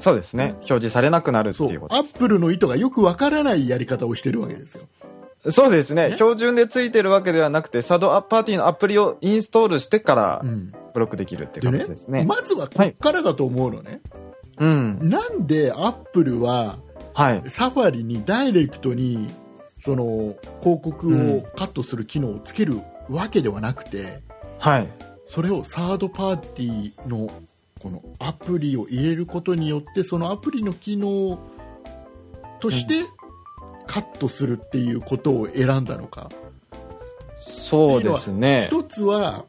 [0.00, 0.54] そうですね。
[0.56, 4.88] 表示されなくなるっていうことアップルの意図がよくわからないやり方をしてるわけですよ。
[5.50, 6.08] そうですね。
[6.08, 12.24] ね標準でついてるわけではなくて、サードパーティーのアプリをインストールしてからうんブロックできるっていう形ですね。
[12.24, 14.00] まずはこっからだと思うのね、
[14.58, 15.08] うん。
[15.08, 16.78] なんでアップルは
[17.12, 17.42] はい。
[17.48, 19.28] サファリにダイレクトに
[19.80, 24.22] その広告をカットする機能をつけるわけではなくて、
[24.58, 24.88] はい。
[25.28, 27.30] それをサードパーティーの
[27.80, 31.38] このアプリを入れることによってそのアプリの機能
[32.60, 33.04] として
[33.86, 36.30] カットするっていうことを選んだのか、
[37.36, 38.66] そうですね。
[38.66, 39.44] 一つは、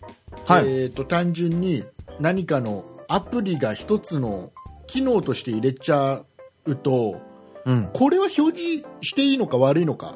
[0.45, 0.65] はい。
[0.67, 1.83] えー、と単純に
[2.19, 4.51] 何かのアプリが一つの
[4.87, 6.23] 機能として入れちゃ
[6.65, 7.21] うと
[7.65, 7.89] うん。
[7.93, 10.15] これは表示していいのか悪いのか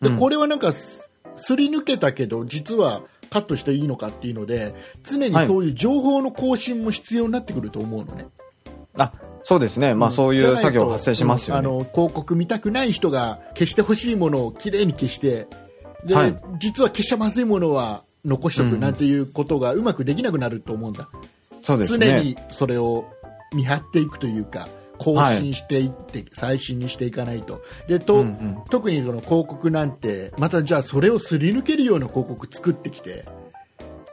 [0.00, 8.26] で、うんこれはなんかすすり抜けたけど実はカットしていいのかっていうので常にそういう情報の更新も必要になってくると思うのね、
[8.98, 9.12] あ、
[9.42, 9.94] そうですね。
[9.94, 11.60] まあそういう作業発生しますよね。
[11.60, 15.46] うんあの広告見たくない人が消してほしいものをきれいに消して
[16.04, 21.08] で、はい実は消しちゃまずいものは残しとうんくなんていうことがうまくできなくなると思うんだ、
[21.62, 22.06] そうですね。
[22.06, 23.04] 常にそれを
[23.52, 24.68] 見張っていくというか
[24.98, 33.24] 更新していって、最新にしていかないとでと、うんうん特にその広告なんてまたじゃあそれをすり抜けるような広告作ってきて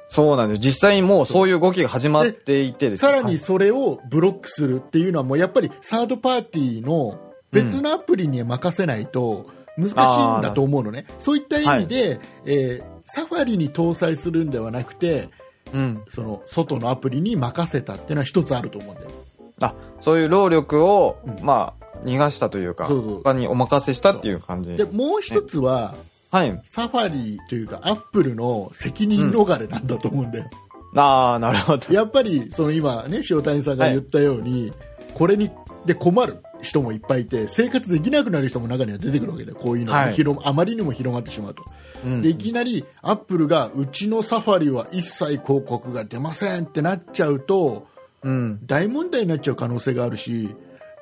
[0.09, 0.59] そうなんです。
[0.59, 3.11] 実際にもうそういう動きが始まっていてですね。
[3.11, 7.19] さらにそれをブロックするっていうのはもうやっぱりサードパーティーの
[7.51, 9.47] 別のアプリに任せないと
[9.77, 9.95] 難しいん
[10.41, 15.29] だと思うのね、そういった意味で、えーサファリに搭載するんではなくて
[15.73, 16.03] うん。
[16.09, 19.11] その外のアプリに任せたっていうのは一つあると思うんだよ。
[19.61, 21.43] あ、そういう労力を、うん。
[21.43, 24.77] まあ、逃がしたというか、そうそう他にお任せしたっていう感じ。
[24.77, 25.95] でもう一つは、
[26.31, 26.61] はい。
[26.65, 30.45] サファリというかアップルの責任逃れなんだと思うんだよ、
[30.95, 31.93] ああ、なるほど。
[31.93, 34.71] やっぱりその今ね塩谷さんが言ったように、
[35.13, 35.49] これに
[35.85, 40.13] で困る人もいっぱいいて生活できなくなる人も中には出てくるわけでこういうのがはい。
[40.13, 41.63] 広あまりにも広まってしまうと、
[42.05, 42.21] うん。
[42.21, 47.87] でいきなりアップルがうちのサファリは一切広告が出ませんってなっちゃうと
[48.21, 48.59] うん。
[48.65, 50.55] 大問題になっちゃう可能性があるし、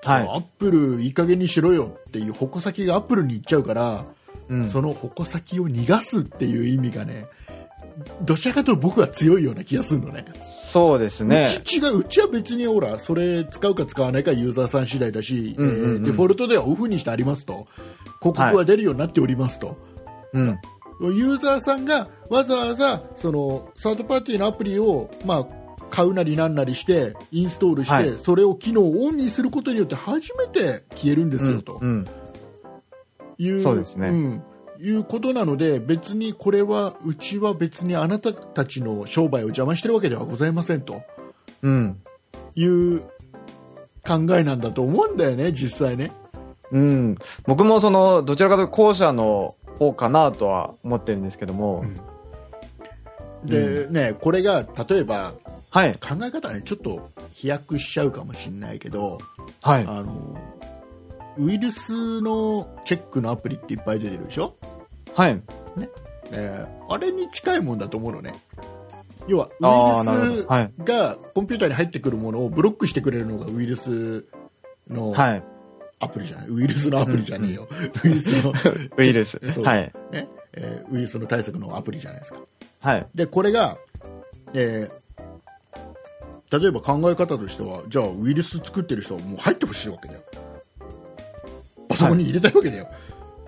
[0.04, 0.24] はい。
[0.24, 4.06] そのアップルいい加減にしろよっていう矛先がアップルに行っちゃうから、
[4.50, 4.70] うん。
[4.70, 7.28] その矛先を逃がすっていう意味がね
[8.22, 10.26] どちらかというと僕は強いような気がするのね。
[10.41, 11.43] そうですね。
[11.43, 17.68] うち違う、うちは別にほら、それ使うか使わないかユーザーさん次第だし、うんうんうんえーデフォルトではオフにしてありますと、
[18.22, 19.78] 広告は出るようになっておりますと。
[20.34, 20.60] うん。
[21.02, 25.48] ユーザーさんがわざわざそのサードパーティーのアプリを、まあ、
[25.91, 32.08] 買うなりなんなりしてインストールして、はいそれを機能をオンにすることによって初めて消えるんですよとうん。
[33.38, 34.44] いう,、そうですねん
[34.80, 41.02] いうことなので別にこれはうちは別にあなたたちの商売を邪魔してるわけではございませんと
[41.62, 42.00] うん。
[42.56, 43.02] いう
[44.06, 46.12] 考えなんだと思うんだよね実際ね。
[46.72, 47.18] うん。
[47.46, 51.86] 僕もその、どちらかというと後者の方かなとは思ってるんですけども。
[53.44, 55.34] で、ねこれが例えば
[55.70, 55.94] はい。
[55.96, 59.18] 考え方はねちょっと飛躍しちゃうかもしれないけど、
[59.62, 59.84] はい。
[59.84, 60.38] あの
[61.38, 64.56] ウイルスのチェックのアプリっていっぱい出てるでしょ、
[65.14, 65.42] はい。
[66.32, 68.34] えーあれに近いもんだと思うのね。
[69.28, 70.48] 要はウイルスほど。
[70.48, 70.74] はい。
[70.86, 74.26] がコンピューターに入ってくるものをブロックしてくれるのがウイルス
[74.90, 75.44] のはい。
[76.00, 77.68] アプリじゃない、ウイルスのアプリじゃねえよ、
[78.06, 78.54] ウイルスの、
[78.98, 79.40] ウイルス。
[79.52, 79.64] そう。
[79.66, 79.94] はい。
[80.12, 80.30] ね。
[80.54, 82.40] えーウイルスの対策のアプリじゃないですか。
[82.80, 83.08] はい。
[83.16, 83.78] でこれが、
[84.54, 85.08] えー
[86.50, 90.22] 例えば考え方としてはじゃあウイルス作ってる人はもう入ってほしいわけだよ
[91.98, 92.88] パソコンに入れたいわけだよ、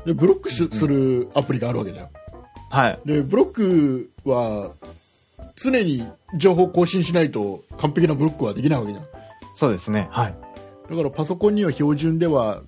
[0.05, 2.09] でブロックしするアプリがあるわけだよ
[2.69, 2.99] はい。
[3.05, 4.71] でブロックは
[5.55, 6.05] 常に
[6.37, 9.05] 情報更新しないと完璧なブロックはできないわけじゃん
[9.55, 10.07] そうですね。
[10.11, 10.35] はい。
[10.89, 12.61] だからパソコンには標準では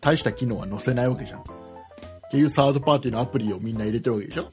[0.00, 1.42] 大した機能は載せないわけじゃんっ
[2.30, 4.50] ていうサードパーティーのアプリをみんな入れてるわけでしょ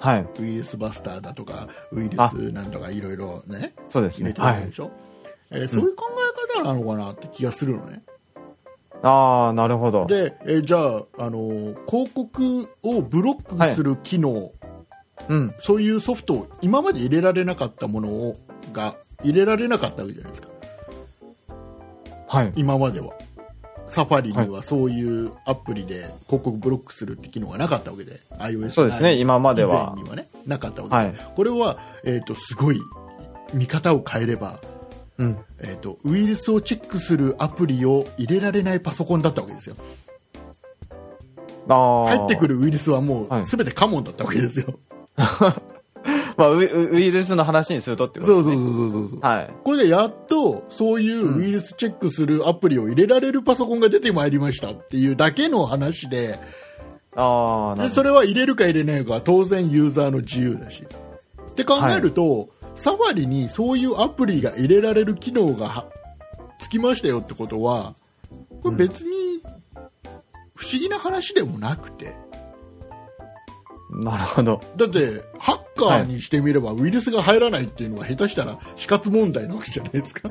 [0.00, 0.26] はい。
[0.40, 4.40] ウイルスバスターだとかウイルあスなんとかいろいろねそうですね入れて。
[4.40, 4.60] るわはい。
[4.62, 4.90] けでしょ、
[5.50, 6.04] えーそういう考
[6.56, 8.02] え方なのかなって気がするのね、
[9.02, 10.06] ああ、なるほど。
[10.06, 14.52] で、えーじゃあ、あのー広告をブロックする機能、
[15.28, 15.54] うん。
[15.60, 18.36] そういうソフトを今まで入れられなかったものを
[18.72, 20.48] が入れられなかったわけじゃないですか
[22.28, 22.52] はい。
[22.56, 23.12] 今までは
[23.88, 29.14] サファリにはそういうアプリで広告ブロックするって機能がなかったわけで iOS そうですね。
[29.14, 30.02] 今まで以は前。
[30.04, 31.34] にはねなかったわけで、はい。
[31.34, 32.80] これは、えー、とすごい
[33.54, 34.60] 見方を変えれば
[35.18, 35.38] うん。
[35.58, 39.76] えー、とウイルスをチェックするアプリを入れられないパソコンだったわけですよ。
[41.68, 42.48] 入ってく。
[42.48, 44.78] るウイルスはもはいう全てカモンだったわけですよ、
[45.16, 48.72] まあウイ、ウイルスの話にするとってこそうそうとですね。
[48.72, 49.50] そうそうそうはい。
[49.64, 56.38] これでやっとそういうウイルスチェックするアプリを入れられるパソコンが出てまいりましたっていうだけの話で
[57.14, 57.74] あ。
[57.76, 62.48] でそれは入れるか入れないかは当然ユーザーの自由だしって考えると、
[62.78, 65.86] サファリにそういうアプリが入れられる機能がは
[66.58, 67.94] つきましたよってことは
[68.62, 69.42] これ別に
[70.54, 72.16] 不思議な話でもなくて、
[73.90, 74.60] なるほど。
[74.76, 80.30] だってハッカーにしてみればウイルスが入らないっていうのは下手したら死活問題なわけじゃないですか。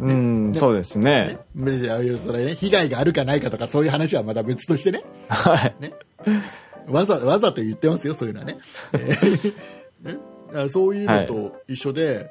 [0.00, 1.38] うん、そうですね。
[1.54, 5.74] 別にああいうそれね被害があるかないかとかそういう話はまた別としてねはい。
[6.88, 8.58] わざわざと言ってますよそういうのはね,、
[8.92, 9.54] えー
[10.02, 10.18] ね
[10.70, 12.30] そういうのと一緒で、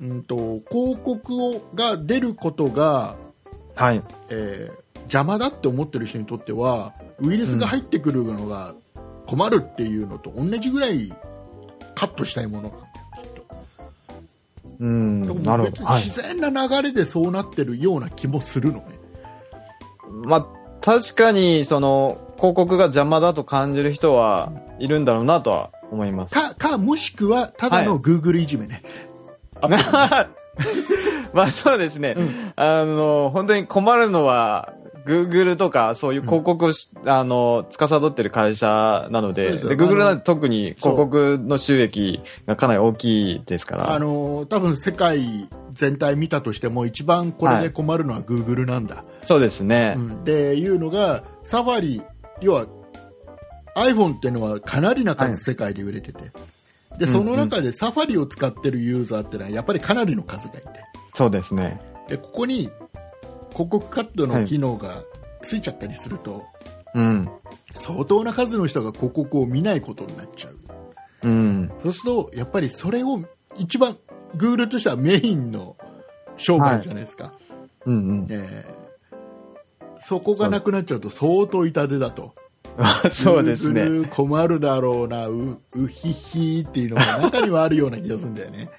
[0.00, 3.16] うんと広告をが出ることが、
[3.74, 4.02] はい。
[4.30, 8.74] えー邪魔だって思ってる人にとってはウイルスが入ってくるのが
[9.26, 11.12] 困るっていうのと同じぐらい
[11.94, 12.84] カットしたいものなんだよ
[13.16, 13.46] きっと
[14.80, 15.86] うん、なるほど。
[15.94, 18.84] 自然な流れでそうなってるような気もするのね。
[20.08, 20.46] まあ、
[20.80, 26.34] 確かに、その、広告が邪魔だと感じる人はいるんだろうなとは思います。
[26.34, 28.82] か、か、もしくは、ただのはい Google いじめね。
[29.60, 29.82] アプリ
[31.32, 32.14] まあそうですね。
[32.16, 34.74] うんあの、本当に困るのは、
[35.08, 43.94] Google とかそういう広告をし、あの、司ってる会社なので、で、そうですよ Google あのなんて特に広告の収益がかなり大きいですから。
[43.94, 49.04] あの、多分世界全体見たとしても、一番これで困るのは Google なんだ。
[49.22, 49.94] そうですね。
[49.96, 52.02] うん、で、いうのが、サファリ、
[52.42, 52.66] 要は、
[53.80, 56.30] iPhone っていうのはかなりなはい数世界で売れてて、
[56.98, 60.68] で、その中でサファリを使ってるユーザーっていうのは、やっぱりかなりの数がいて、
[61.14, 61.80] そうですね。
[62.08, 62.70] で、ここに
[63.50, 65.02] 広告カットの機能が
[65.42, 66.44] ついちゃったりすると、
[66.94, 67.28] うん。
[67.74, 71.28] 相当な数の人が広告を見ないことになっちゃう。
[71.28, 71.70] うん。
[71.82, 73.22] そうすると、やっぱりそれを
[73.56, 73.96] 一番、
[74.36, 75.76] Google としてはメインの
[76.36, 77.32] 商売じゃないですか。
[77.84, 78.26] うんうん。
[78.30, 78.88] えー
[80.00, 82.34] そこがなくなっちゃうと相当痛手だと。
[83.12, 84.06] そうですね。
[84.10, 88.70] 困るだろうな、う、うひひっていうのが中にはあるような気がするんだよね。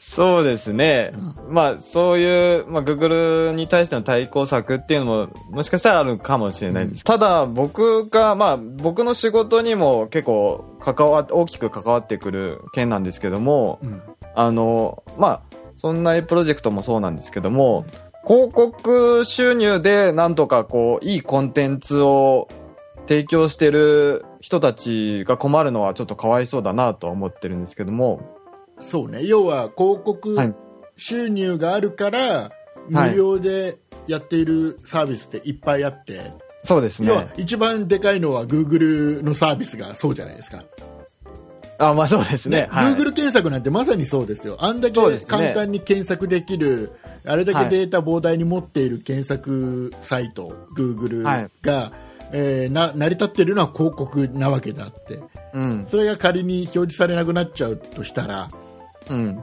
[0.00, 1.14] そうですね。
[1.48, 7.04] まあ、そういう、まあ、Google に対しての対抗策っていうのも、もしかしたらあるかもしれないです。
[7.04, 14.02] ただ、僕が、まあ、僕の仕事にも結構関わ大きく関わってくる件なんですけども、うん
[14.34, 15.42] あの、まあ、
[15.74, 17.84] そんなプロジェクトもそうなんですけども、
[18.26, 22.48] 広告収入でなんとかこう、いいコンテンツを
[23.12, 28.22] 提供してる人たちが困るのはちょっとかわいそうだなとは思ってるんですけども、
[28.80, 29.22] そうね。
[29.24, 30.54] 要は広告はい。
[30.96, 32.18] 収入があるから、
[32.90, 33.10] はい。
[33.10, 36.32] 無料でやっているサービスっていっぱいあって、
[36.64, 37.32] そうです要はね。
[37.36, 40.64] 一番でかいのは Google のサービスがそうじゃないですか、
[41.78, 42.68] あ、まあそうですね。
[42.70, 42.94] はい。
[42.94, 44.56] Google 検索なんてまさにそうですよ。
[44.60, 46.92] あんだけ簡単に検索できる
[47.26, 47.68] あれだはい。
[47.68, 51.50] けデータ膨大に持っている検索サイト、Google はい。
[51.60, 51.92] が、
[52.32, 55.20] えーな成り立っているのは広告なわけであって
[55.52, 55.86] うん。
[55.88, 58.50] それが仮に表示されなくなっちゃうとしたら
[59.10, 59.42] うん。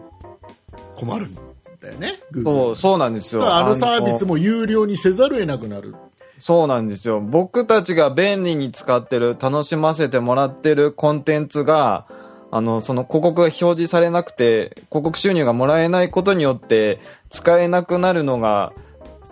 [0.95, 1.35] 困るん
[1.81, 3.55] だよね、そう、そうなんですよ。
[3.55, 4.29] あのサービスも。
[4.29, 5.95] も有料にせざるを得なくなる。
[6.39, 7.21] そうなんですよ。
[7.21, 12.05] 僕たちが便利に使ってる、楽しませてもらってるコンテンツが、
[12.51, 18.73] あの、その広告が表示されなくて、広告収入がもらえないことによって、使えなくなるのが、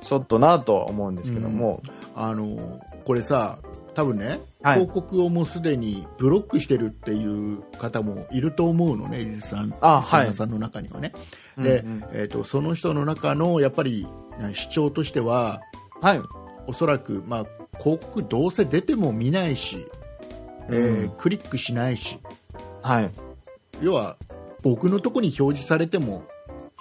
[0.02, 1.82] ちょっとなとは思うんですけども。
[2.16, 3.60] あのこれさ
[3.96, 4.28] 多分ね、
[4.62, 11.14] はい広告をもうすでにブロックしてるっていう方もいると思うのね、リスさんあはさんの中にはね。
[11.58, 14.06] で、うんうんえー、とその人の中のやっぱり
[14.40, 15.62] な主張としては
[16.02, 16.22] はい。
[16.68, 17.46] おそらく、まあ、
[17.80, 19.86] 広告どうせ出ても見ないし、
[20.68, 22.20] えーうんクリックしないし
[22.82, 23.10] はい。
[23.82, 24.18] 要は
[24.64, 26.28] 僕のとこに表示されても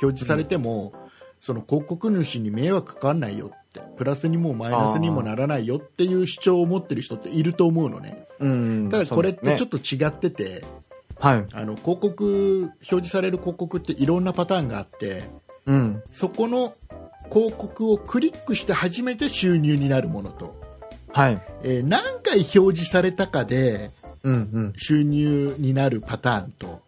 [0.02, 0.92] 表示されても、
[1.40, 8.88] その広告主に迷惑かかんないよってプラスにもマイナスにもならないよっていう主張を持ってる人っていると思うのねうん。
[8.90, 10.64] ただこれってちょっと、と違ってて、
[11.18, 11.46] はい。
[11.52, 15.24] あの広告表示される広告っていろんなパターンがあって
[15.66, 16.02] うん。
[16.12, 16.74] そこの
[17.32, 20.60] 広告をクリックして初めて収入になるものと、
[21.12, 21.42] はい。
[21.62, 23.90] えー何回表示されたかで。
[24.76, 26.82] 収入になるパターンと。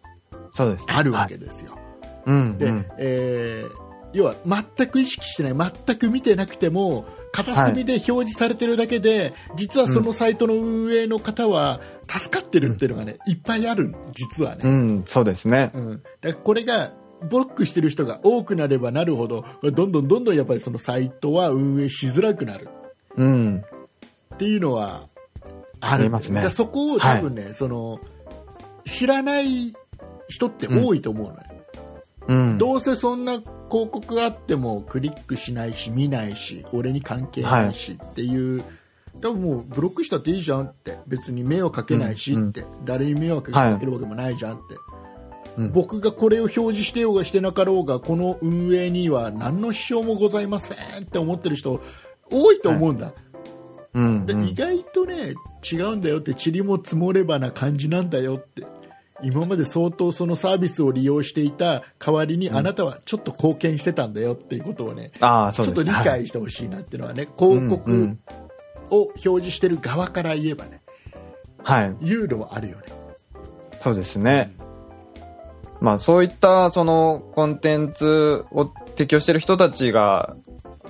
[0.88, 1.78] あるわはいけですよ。
[2.26, 2.58] うん。
[2.58, 15.70] で、うんえー要は全く意識してない全く見てなくても片隅で表示されてるだけで、実はそのサイトの運営の方は助かってるっていうのがね、いっぱいある実はね、うん、そうですね。
[15.74, 16.92] うん、だからこれが
[17.28, 22.68] ブロックしてる人が多くなればなるほどどんどんどんどんやっぱりそのサイトは運営しづらくなる。
[23.16, 23.64] うん。
[24.34, 25.08] っていうのは
[25.80, 26.48] ありますね。
[26.50, 28.00] そこを多分ね、その
[28.84, 29.74] 知らない
[30.28, 31.42] 人って多いと思うのね、
[32.28, 32.58] うん。
[32.58, 33.40] どうせそんな
[33.70, 38.62] 広告があってもクリックしないし見ないし俺に関係ないしっていう、
[39.20, 40.98] 多分もうブロックしたっていいじゃんって。
[41.06, 44.62] 別に迷惑かけないしって、誰に迷惑かけるわけもないじゃんって、
[45.56, 45.72] うん。
[45.72, 51.80] 僕がこれを表示してようがしてなかろうがこの運営には何の支障もございませんって思ってる人
[52.30, 53.12] 多いと思うんだ、
[53.94, 54.04] うん。
[54.04, 54.26] うん。
[54.26, 55.34] で意外とね
[55.70, 58.64] 違うんだよって塵も積もればな感じなんだよって
[59.22, 68.20] 今まで相当そのサービスを利用していた代わりにあなたはちょっと貢献してたんだよっていうことをね、ああ、そうちょっと理解してほしいなっていうのはね、広告うんうん
[68.90, 70.80] を表示してる側から言えばね
[71.62, 71.96] はい。
[72.00, 72.84] いうのはあるよね
[73.80, 74.54] そうですね。
[75.80, 80.36] まあそういったそのコンテンツを提供してる人たちが、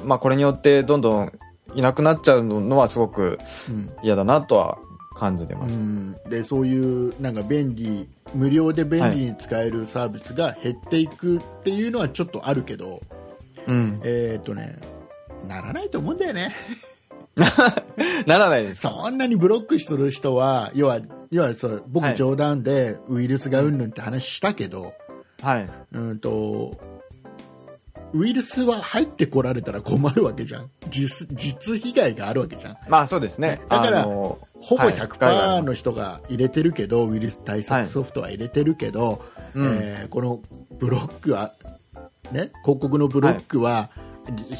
[0.05, 1.33] まあこれによってどんどん
[1.75, 4.79] いなくなっちゃうのはすごくうん嫌だなとは
[5.15, 5.75] 感じてます。
[5.75, 13.01] うんでそういうなんか便利無料で便利に使えるサービスが減っていくっていうのはちょっとあるけど、
[13.67, 14.01] うん。
[14.05, 14.79] えっ、とね
[15.47, 16.55] ならないと思うんだよね
[18.27, 18.83] ならないです。
[18.83, 21.01] そんなにブロックする人は要は
[21.31, 24.95] 要はそう僕はい冗談でウイルスがうんぬんって話したけど、
[25.43, 25.69] はい。
[25.93, 26.77] うんと
[28.13, 30.71] ウイルスは入ってこられたら困るわけじゃん。
[30.89, 32.77] 実実被害があるわけじゃん。
[32.89, 33.61] まあそうですね。
[33.69, 34.97] だからあのほぼはい。
[34.97, 39.23] 害があ100%りますの人が入れてるけど、ウイルス対策ソフトは入れてるけど、
[39.55, 40.41] うんえーこの
[40.79, 41.55] ブロックは、
[42.31, 43.91] ね、広告のブロックは、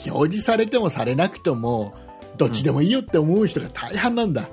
[0.07, 1.95] 表示されてもされなくても
[2.37, 4.49] どっちでもいいよって思う人が大半なんだ、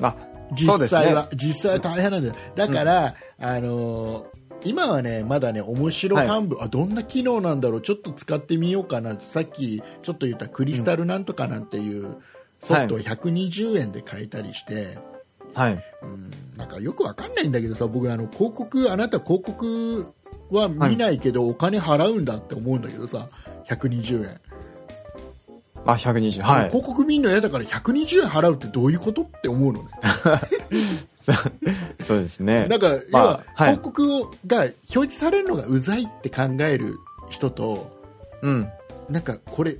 [0.00, 0.16] まあ、
[0.52, 2.28] 実際は、そ実際は大変なんだ。
[2.28, 7.80] よだから、あのー今はねまだね面白半分、あどんな機能なんだろう。
[7.82, 9.16] ちょっと使ってみようかな。
[9.20, 12.16] さっきちょっと言ったクリスタルなんとかなんていう
[12.62, 14.98] ソフトを120円で買えたりして、
[15.54, 15.84] はい。
[16.02, 16.30] うん。
[16.56, 20.12] なんかよくわかんないんだけどさ僕あの広告あなた広告
[20.50, 23.28] は見ないけど、お金払うんだって思うんだけどさ
[23.68, 24.40] 120円、
[25.84, 26.42] あ、120。
[26.42, 26.68] はい。
[26.68, 29.90] 広告見るの嫌だから120円払うってどういうことって思うのね
[32.06, 32.66] そうですね。
[32.66, 36.98] なんか、要まあは、はい広告をが表示されるのがうざいって考える
[37.30, 37.90] 人と、
[38.42, 38.68] うん。
[39.08, 39.76] なんかこれ、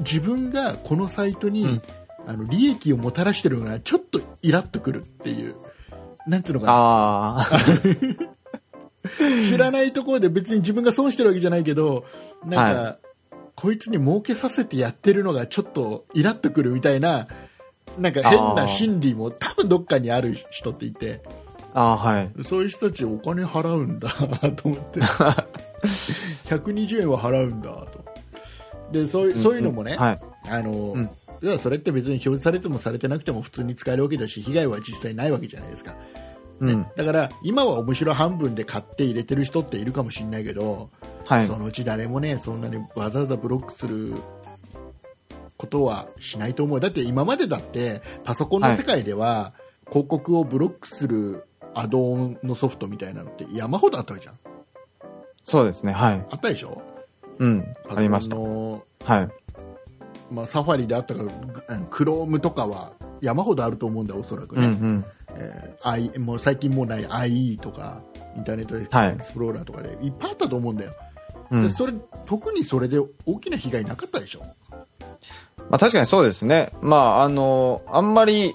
[0.00, 1.82] 自分がこのサイトに、うん
[2.26, 5.56] あの利益をもたらしてるのがちょっとイラっとくるっていう、
[6.26, 7.46] なんつうのかな。
[9.46, 12.06] 知らないところで別に自分が損してるわけじゃないけど、
[12.46, 12.98] なんか、は
[13.54, 17.28] こいつに儲けさせてやってるのがちょっとイラっとくるみたいな、
[17.98, 21.22] なんか変な心理も多分どっかにある人っていて、
[21.74, 22.30] ああ、はい。
[22.44, 24.08] そういう人たちお金払うんだ
[24.56, 25.00] と思って、
[26.46, 28.04] 120円は払うんだと。
[28.92, 30.20] で、そういうそういうのもね、はい。
[30.48, 31.10] あの、うん
[31.42, 35.94] いやそれって別に表示されてもされてなくても普通に使えるわけだし、被害は実際ないわけじゃないですか。
[36.60, 36.86] うん。
[36.96, 40.88] だから、今は面白半分で買って入れてる人っているかもしれないけど、
[41.26, 41.58] はいそ。
[41.58, 44.14] のうち誰もね、そんなにわざわざブロックする
[45.56, 46.80] ことはしないと思う。
[46.80, 49.52] だって今までだって、パソコンの世界では、
[49.88, 54.38] 広告をブロックするアドオンのソフトみたいなのって山ほどあったじゃん。
[55.44, 55.92] そうですね。
[55.92, 56.26] はい。
[56.30, 56.82] あったでしょ？
[57.38, 57.74] うん。
[57.88, 58.36] パありました。
[58.36, 58.82] は
[59.22, 59.28] い。
[60.32, 61.22] まあ、サファリであったか、
[61.90, 64.66] クロームとかは山ほどあると思うんだよ、おそらくね。
[64.66, 65.04] うんうん。
[65.36, 68.00] えー I もう最近もうない IE とか、
[68.36, 70.92] インターネットエはいクスプローラーとかでいっぱいあったと思うんだよ。
[71.50, 71.62] うん。
[71.64, 71.92] でそれ
[72.24, 74.44] 特にそれで大きな被害なかったでしょ？
[75.70, 76.70] まあ確かにそうですね。
[76.80, 78.54] まああの、あんまり、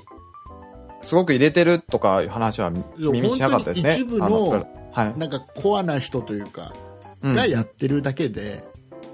[1.01, 3.89] すごく入れてるとかいう話は耳にしなかったですね。
[3.93, 5.17] 一部のはい。
[5.17, 6.73] なんかコアな人というか、
[7.21, 8.63] うんがやってるだけで、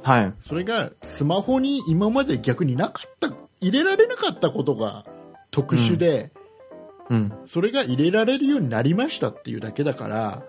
[0.04, 0.34] はい。
[0.46, 5.06] それがスマホに今まで逆になかった、入れられなかったことが
[5.50, 6.32] 特殊で、
[7.10, 7.34] うん。
[7.48, 10.44] それが入れられるようになりましたっていうだけだから、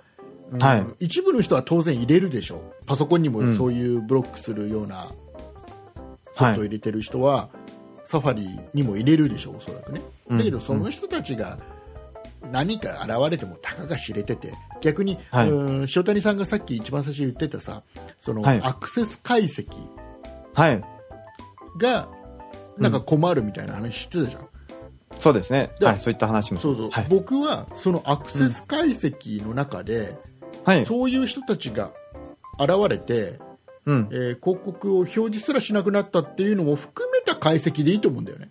[0.52, 2.60] うんはい一部の人は当然入れるでしょう。
[2.86, 5.10] パソコンにうんもそういうブロックするような
[6.36, 7.48] ソフトを入れてる人は、
[8.06, 10.00] サファリにも入れるでしょう、おそらくね。
[10.28, 11.58] うんだけど、その人たちが
[12.52, 17.82] 何か現れてもたかが知れてて、逆に、はいうん塩谷さんがさっき一番最初に言ってたさ、
[18.20, 19.66] その、はいアクセス解析
[20.54, 20.82] はい。
[21.78, 22.08] が、
[22.76, 24.48] なんか困るみたいな話知ってたじゃん。
[25.18, 25.70] そうですね。
[25.80, 26.00] ではい。
[26.00, 26.60] そういった話も。
[26.60, 27.06] そうそう、はい。
[27.08, 30.18] 僕はそのアクセス解析の中で、
[30.64, 30.84] はい。
[30.84, 31.90] そういう人たちが
[32.58, 33.38] 現れて、
[33.86, 34.08] うん。
[34.12, 38.50] えー広告を表示すらしなくなったっていうのも含めた解析でいいと思うんだよね。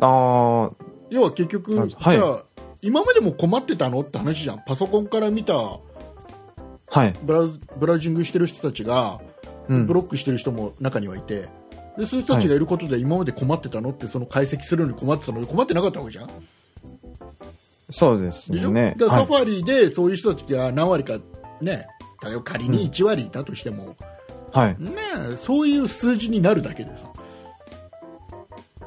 [0.00, 0.70] ああ、
[1.10, 2.44] 要は結局、はいじゃあ
[2.80, 5.80] 今までも困ってたのって話じゃんパソコンから見たは
[7.06, 7.14] い。
[7.22, 9.20] ブラウブラウジングしてる人たちが、
[9.68, 9.94] うんブ。
[9.94, 11.48] ロックしてる人も中にはいて
[11.96, 16.30] でそういう人たちがいることで今まで困ってたのってその解析するのに困ってたのに困ってなかったわけじゃん
[17.88, 18.94] そうですね。
[18.98, 21.18] だからはいサファリでそういう人たちが何割か
[21.60, 21.86] ね
[22.22, 23.96] 例えば仮に1割いたとしても、
[24.52, 24.76] はい。
[24.78, 24.92] ね
[25.32, 27.06] えそういう数字になるだけでさ。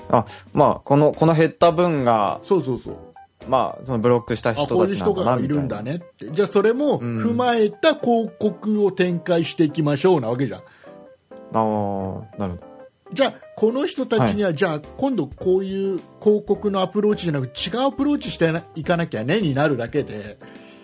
[0.09, 2.97] あ、まあ、この、この減った分が、そうそうそう。
[3.49, 5.67] まあ、そのブロックしたあ人たちなんだな、がいるん。
[5.67, 6.31] だねって。
[6.31, 7.19] じゃあそれもうん。
[7.19, 10.59] 踏まえた広告を展開していきましょうなわけじゃん。
[10.59, 11.57] ああ、
[12.37, 12.67] なるほど。
[13.13, 20.37] じゃあこの人たちには、じゃあ今度こういう広告のアプローチじゃなく違うアプローチしていかなきゃねになるだけで、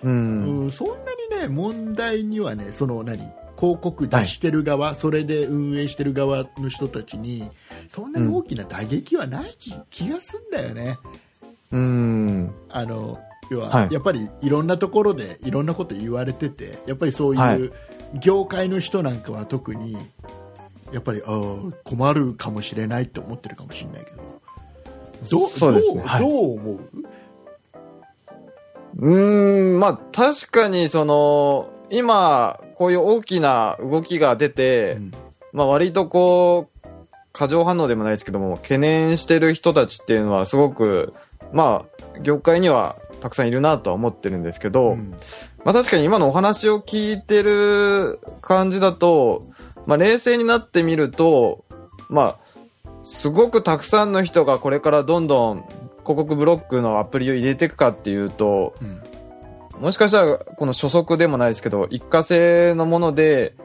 [0.04, 0.64] うん。
[0.64, 0.96] うん、そんな
[1.36, 3.18] にね問題にはねその何
[3.58, 7.50] 広告出してる側、それで運営してる側の人たちに
[7.88, 10.98] そんなに大きな打撃はない気,、気がすんだよね。
[11.72, 12.52] うん。
[12.70, 17.74] あの要は、はいやっぱりいろんなところでいろんなこと言われててやっぱりそうはいいう
[18.20, 19.98] 業界の人なんかは特に
[20.92, 24.42] やっぱりあー困るかもしれないって思ってるかもしれないけど
[25.42, 26.02] どそうね。
[26.04, 26.80] はいどう思う？
[28.98, 35.12] うーん、まあ確かにその、今、こういう大きな動きが出て、うん。
[35.52, 36.88] まあ割とこう、
[37.32, 41.14] 過剰反応でもないですけども、懸念してる人たちっていうのはすごく、
[41.52, 41.86] ま
[42.16, 45.12] あ、業界にはたくさんいるなとは思ってるんですけど、うん。
[45.64, 49.48] まあ確かに今のお話を聞いてる感じだと、
[49.86, 51.66] まあ冷静になってみると、
[52.10, 52.38] まあ、
[53.04, 55.66] すごくたくさんの人がこれからどんどん
[56.04, 59.02] 広告ブロックのアプリを入れていくかっていうと、うん
[59.80, 63.56] もしかしたらこの初速でもないですけど、一過性のもので、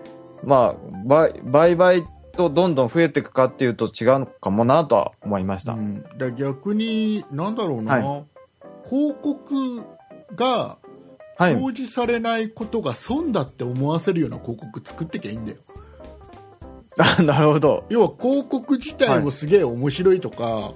[0.43, 5.74] まあ、倍倍々とどんどん増えていくかっていうと違うのかもなとは思いました。
[5.74, 6.05] うん
[6.36, 8.22] 逆になんだろうな、は
[8.89, 9.82] 広告
[10.34, 10.78] が
[11.36, 11.55] はい。
[11.55, 15.59] 表示されないことが損だって思わせるような広告作ってきゃいいんだよ
[16.99, 17.84] あなるほど。
[17.91, 20.72] 要は広告自体もすげえ面白いとか、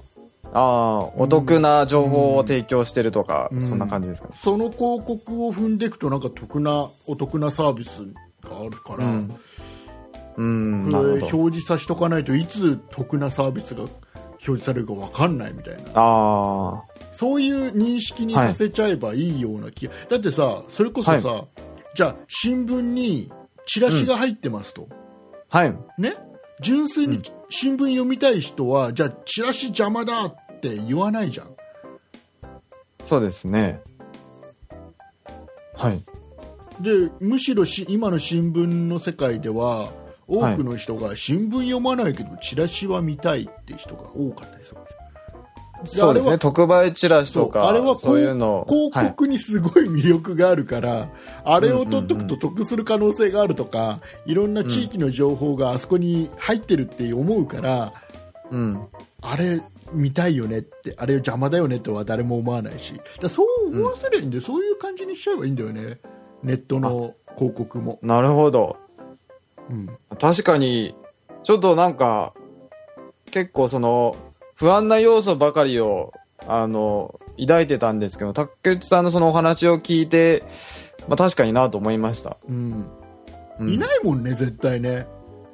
[0.55, 3.67] ああ、お得な情報を提供してるとか、うん。
[3.67, 4.35] そんな感じですかね。
[4.37, 8.03] その広告を踏んでいくとなんか得なお得なサービス
[8.47, 9.39] があるから、うん。
[10.35, 11.37] うん、これなるほど。
[11.37, 15.83] 表示させとかないといつ得なサービスが表示されるか分かんないみたいな。
[15.95, 21.45] ああ、そういう認識にさせちゃえばいいような気が、だってさそれこそさ、
[21.95, 23.31] じゃあ新聞に
[23.65, 24.87] チラシが入ってますと、
[25.49, 25.75] はい。
[25.97, 26.13] ね？
[26.61, 27.23] 純粋にうん。
[27.49, 31.55] 新聞読みたい人は、じゃあチラシ邪魔だって言わないじゃん
[33.05, 33.81] そうですね。
[35.75, 36.03] はい。
[36.79, 39.91] でむしろし今の新聞の世界では
[40.27, 44.77] 多くの人が新聞読まないけど、チラシは見たいって人が多かったりする
[45.85, 46.37] そうですね。
[46.37, 48.65] 特売チラシとか、あれはこうそういうの。
[48.69, 51.09] 広はい告にすごい魅力があるから、
[51.43, 57.93] あれを取っとくと得する可能性があるとか、いろんな地域の情報があそこに入ってるって思うから、
[58.49, 58.87] うん。
[59.21, 59.61] あれ
[59.93, 65.99] 見たいよねって、あれ邪魔だよねとは誰も思わないし、だそう思わせりゃいいんで、そういう感じにしちゃえばいいんだよね、
[66.43, 67.99] ネットの広告も。
[68.01, 68.77] なるほど。
[69.69, 69.89] うん
[70.19, 70.95] 確かに、
[71.43, 72.33] ちょっとなんか、
[73.31, 74.15] 結構その、
[74.55, 76.13] 不安な要素ばかりを、
[76.47, 80.43] あの、抱いてたんですけど、竹内さんのそのお話を聞いて、
[81.07, 82.37] まあ確かになと思いました。
[82.47, 82.85] うん
[83.59, 85.05] うんいないもんね、絶対ね。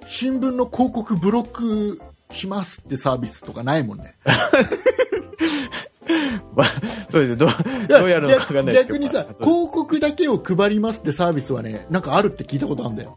[0.05, 2.01] 新聞の広告ブロック
[2.31, 4.15] しますってサービスとかないもんね。
[7.11, 7.35] そうですね。
[7.35, 7.47] ど
[7.99, 13.15] どうやるのかわかんない逆にさ、広告だけを配りますってサービスはね、なんかあるって聞いたことあるんだよ。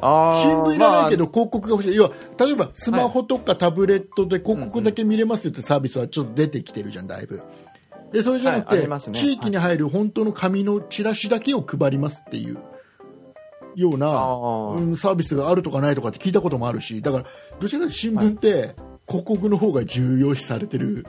[0.00, 1.94] 新聞いらないけどま広告が欲しい。
[1.94, 7.42] 要は、例えばスマホとかタブレットで広告だけ見れますってサービスはちょっと出てきてるじゃん、だいぶ。
[8.12, 12.58] で、それじゃなくて、はいね地域に入る本当の紙のチラシだけを配りますっていう
[13.74, 14.08] ような、
[14.76, 17.24] うん、サービスがあるとかないとかって聞いたこともあるし、だから、
[17.60, 18.74] どちらかというと新聞って
[19.06, 21.06] 広告の方が重要視されてる。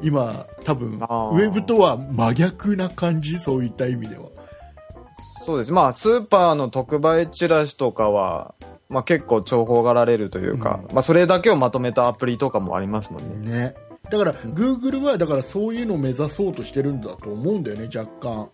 [0.00, 4.26] 今、多分、ウェブとは真逆な感じ、そういった意味では。
[4.36, 5.72] あそうです。
[5.72, 8.54] まあ、スーパーの特売チラシとかは、
[8.88, 13.50] まあ結構重宝がられるというか、まあそれだけをまとめたアプリとかもありますもんね。
[13.50, 13.74] ね。
[14.10, 18.48] だから、Google は、だからそういうのを目指そうとしてるんだと思うんだよね、若干。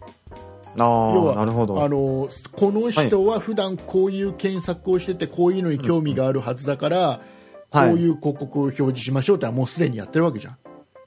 [0.77, 1.41] 要は。
[1.41, 7.35] あのこの人は普段こういう検索をしててこういうのに興味があるはずだから、はい
[7.75, 10.57] こういう広告を表示しましょうってのはもうすでにやってるわけじゃん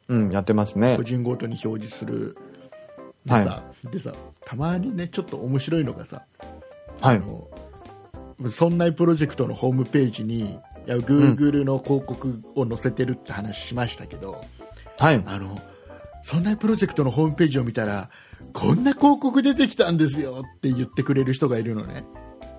[0.10, 1.04] うん、やってますね個。
[1.04, 2.38] 人ごとに表示する
[3.26, 4.14] でさ,、でさ
[4.46, 6.24] たまにねちょっと面白いのがさ、
[7.02, 7.18] はい。
[7.18, 7.48] あの
[8.52, 14.42] そんなプロジェクトのホームページにいや Google の広告を載せてるって話しましたけど、
[14.98, 15.22] はい。
[15.26, 15.60] あの
[16.24, 18.10] そんなプロジェクトのホームページを見たら
[18.54, 22.06] こんな広告出てきたんですよって言ってくれる人がいるのね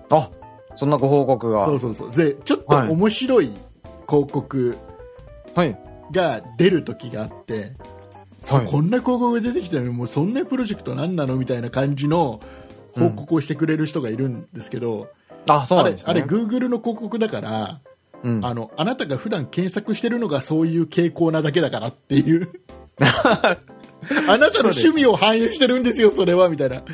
[0.09, 0.29] あ、
[0.77, 1.65] そんなご報告が。
[1.65, 3.53] そうそうそうでちょっとはい面白い
[4.07, 4.77] 広告
[5.55, 5.77] はい。
[6.11, 7.73] が出る時があって、
[8.47, 12.39] はいこんな広告が出てきたのにもうそんなプロジェクト何なのみたいな感じの
[12.93, 15.09] 報告をしてくれる人がいるんですけど、
[15.47, 16.11] あ、そうあれなんですね。
[16.11, 17.79] あれ Google の広告だから、
[18.23, 18.43] うん。
[18.45, 22.49] あのあなたが普段検索してるのがそういう傾向なだけだからっていう
[24.27, 26.83] あなたの趣味を反映してるんですよそれはみたいな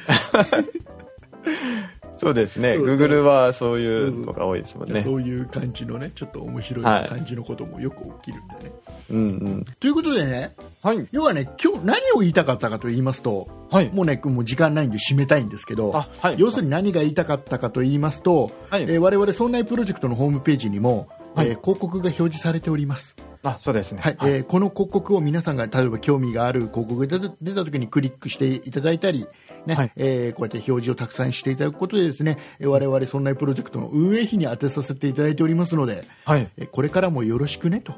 [2.18, 2.76] そうですね。
[2.78, 5.02] Google はそういうのが多いですもんね。
[5.02, 8.72] そういう感じのねちょっと面白いはい感じのこともよく起きるんでね、
[9.12, 9.22] うんう
[9.58, 9.66] ん。
[9.80, 11.08] ということでねはい。
[11.12, 13.92] 要はね今日何を言いたかったかと言いますとはい。
[13.94, 16.36] もうねもう時間ないんで締めたいんですけどあ、はい。
[16.38, 23.16] 要するに何が言いたかったかと言いますと、はいえー我々そんなプロジェクトのホームページにも、はいえー広告が表示されております、
[23.46, 24.00] あ、そうですね。
[24.02, 29.28] はいえーこの広告を皆さんが例えば興味がある広告が出た時にクリックしていただいたり、
[29.66, 36.50] ねはいえーこうやって表示をたくさんしていただくことでですねえー我々そんなプロジェクトの運営費に当てさせていただいておりますので、はい。
[36.58, 37.94] えーこれからもよろしくねと、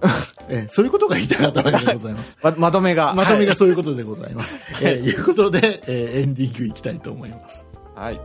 [0.48, 3.14] えーそういうことが言いたかったわけでございます ま、まとめが。
[3.14, 4.58] まとめがはいそういうことでございます。
[4.82, 7.66] えーいうことで、えーエンディングいきたいと思います。
[7.94, 8.20] はい。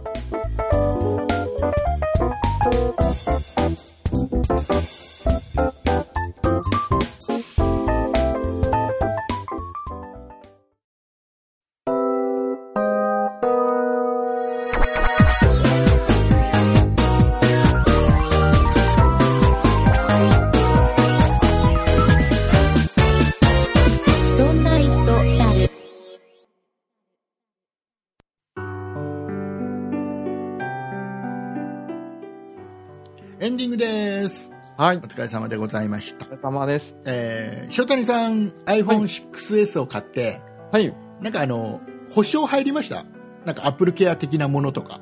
[33.73, 34.51] グです。
[34.77, 34.97] はい。
[34.97, 36.29] お疲れ様でございましたお。
[36.29, 36.95] 疲れ様です。
[37.05, 40.93] えー、塩谷さん、iPhone6S を買って、はい。
[41.21, 41.81] なんかあの、
[42.13, 43.05] 保証入りました？
[43.45, 44.99] なんか Apple Care 的なものとか。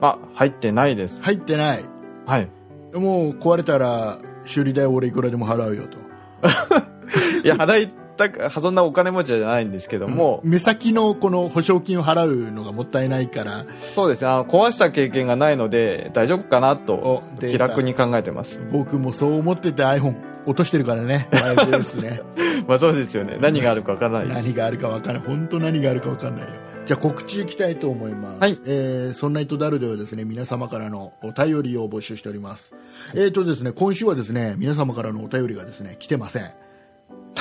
[0.00, 1.22] あ、入ってないです。
[1.22, 1.84] 入ってない。
[2.26, 2.50] はい。
[2.94, 5.98] もう壊れたら修理代俺いくらでも払うよと。
[7.44, 14.28] いや、払いたく、そんなお金持ちじゃないんですけども、目先のこの保証金を払うのがもったいないから、そうですね。
[14.28, 18.60] あの、壊した経験がないので、大丈夫かなと気楽に考えてます。
[18.72, 20.14] 僕もそう思ってて iPhone
[20.46, 22.20] 落としてるからね、5S ね。
[22.66, 23.38] まあそうですよね。
[23.40, 24.28] 何があるかわからない。
[24.28, 25.28] 何があるか分からない。
[25.28, 26.48] 本当何があるか分かんないよ。
[26.86, 28.40] じゃあ告知いきたいと思います。
[28.40, 32.74] はいえー、そんな糸ダルではですね、皆様からのお便りを募集しております。
[33.14, 36.42] えーとですね、今週はですね、皆様からのお便りがですね、来てません。
[36.42, 36.48] は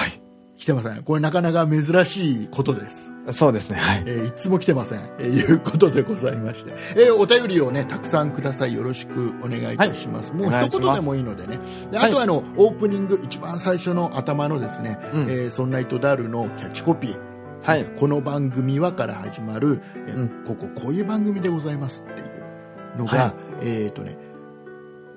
[0.08, 0.23] い。
[0.64, 1.04] 来てません。
[1.04, 3.12] これなかなか珍しいことです。
[3.34, 3.78] そうですね。
[3.78, 4.04] はい。
[4.06, 5.02] えーいつも来てません。
[5.20, 6.74] えーいうことでございまして。
[6.96, 8.74] えーお便りをね、たくさんください。
[8.74, 10.32] よろしくお願いいたします。
[10.32, 11.60] もうお願いします一言でもいいのでね。
[11.92, 17.20] ではいあとはあの、オープニング、一番最初の頭のですね、うんえーそんな糸ダルのキャッチコピー。
[17.62, 17.86] はい。
[17.98, 24.18] この番組はから始まる、えーうんこここういう番組でございますっていうのが、はえっ、とね、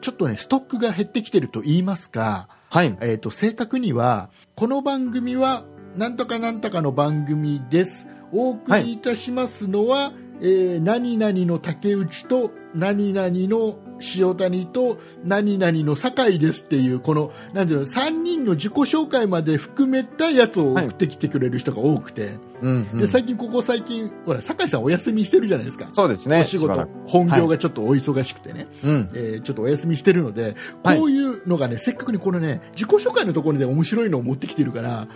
[0.01, 2.95] ちょっとね、ストックが減ってきてると言いますか、はい。
[3.01, 5.64] えー、と正確にはこの番組は
[5.95, 10.12] なんとかなんとかの番組ですお送りいたしますのは、
[10.43, 13.79] えー何々の竹内と何々の
[14.16, 26.40] 塩谷と何々の酒井ですっていうこのなんていうの3人の自己紹介まで含めたやつを送ってきてくれる人が多くて、うん、うんで最近ここ最近ほら酒井さんお休みしてるじゃないですかそうですね。
[26.40, 29.11] お仕事本業がちょっとお忙しくてね、うん。
[29.14, 35.09] えーちょっとお休みしてるので、はいこういうのがね、せっかくにこのね、自己紹介のところで面白いのを持ってきてるから。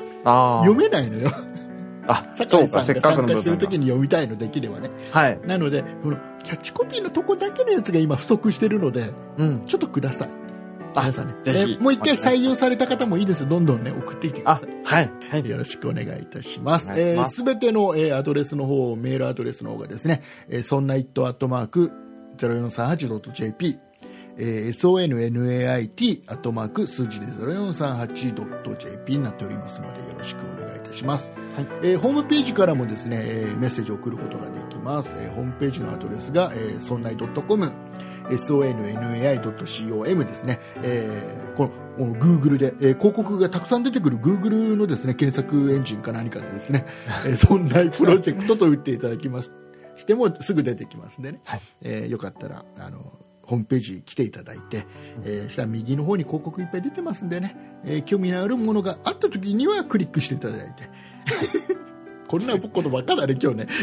[0.65, 1.33] 読めないのよ。
[2.11, 3.59] あ、酒井さんが参加してる。
[3.59, 4.91] 時に読みたいのできればね。
[5.13, 5.41] はい。
[5.47, 9.67] なので、このキャッチコピーのとこだけのやつが今不足してるので、うん。
[9.67, 10.29] ちょっとください。
[10.97, 11.35] あ皆さんね。
[11.45, 13.49] えーもう一回採用された方もいいです。
[13.49, 15.11] どんどんね、送ってきてくだあさい。、はい。
[15.31, 15.49] はい。
[15.49, 16.87] よろしくお願いいたします。
[16.89, 16.93] す
[17.37, 21.93] すべ、ての、えーアドレスの方、メールアドレスの方がですね、えー、そんな it アットマーク
[22.39, 23.79] 0438.jp、
[24.41, 31.33] えー sonnait アットマーク数字で 0438.jp になっておりますので、よろしくお願いいたします。
[31.55, 31.67] はい。
[31.83, 35.11] えーホームページからもですね、えーメッセージを送ることができます。
[35.17, 37.73] えーホームページのアドレスが、えー、そんない .com、
[38.31, 41.69] sonnai.com ですね、えーこの
[41.99, 46.87] この Google で、えー広告がたくさん出てくる Google のですね検索エンジンか何かでですね、
[47.27, 49.53] えー、そんなプロジェクトと打っていただきます。
[49.97, 51.61] してもすぐ出てきますんでね、はい。
[51.83, 53.13] えーよかったらあの
[53.51, 54.87] ホームページ来ていただいて、
[55.25, 60.89] えー下右の方に広告いっぱい出てますんでね、えー興味のあるものがあった時にはクリックしていただいて。
[62.29, 63.67] こんなことばっかだね今日ね。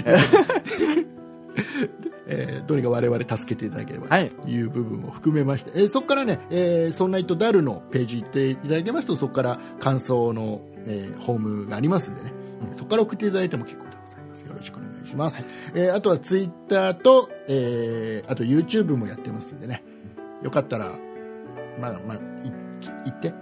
[2.27, 4.29] えーどれが我々助けていただければはい。
[4.29, 12.31] という部分も含めまして、えーそこからね、えー、そんな糸ダルのページ行っていただけますとそこから感想の、えーホームがありますんでね、
[12.77, 14.41] そこから送っていただいても結構でございます。
[14.41, 14.96] よろしくお願いします、
[15.73, 19.83] えーあとはツイッターと、えーあと YouTube もやってますんでね。
[20.43, 20.91] よかったら
[21.79, 22.19] まあまあい
[23.05, 23.33] 行って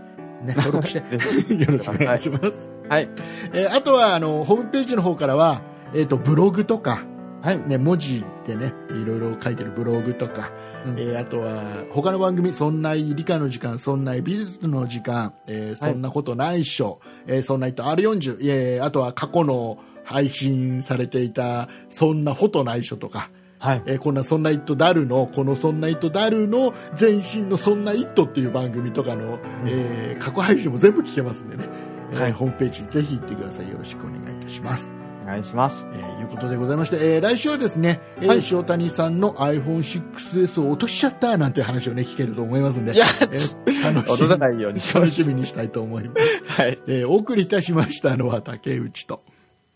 [0.44, 1.00] ね、登録して
[1.56, 3.10] よろしくお願いします、はい。
[3.54, 5.62] えーあとはあのホームページの方からは、
[5.94, 7.00] えー、とブログとか、
[7.42, 7.60] はい。
[7.68, 10.52] ね、文字でねいろいろ書いてるブログとか、
[10.86, 11.00] うん。
[11.00, 15.94] えーあとは他の番組「そんな理科の時間」「そんな美術の時間」えーはい。
[15.94, 23.30] そんなことないっしょ」えーそんな人 R40」えーあとは過去の配信されていた「そんなフォトないっしょ」とか、
[23.60, 23.84] はい。
[23.86, 31.66] えーこんな「そんなイットダル」のこの「そんなイットダル」の前身の「そんなイット」っていう番組とかの、えー過去配信も全部聞けますんでね、
[32.14, 34.93] えーはいホームページぜひ行ってくださいよろしくお願いいたします。
[35.24, 35.84] お願いします。
[35.95, 45.12] えーいうことでございまして、えー来週はですね、えーはい塩谷さんの iPhone6S を落としちゃったなんて話をね、聞けると思いますんで、いやえー楽し落とさないように楽す。
[45.24, 46.22] しみにしたいと思います。
[46.62, 46.78] はい。
[46.88, 49.22] えーお送りいたしましたのは竹内と、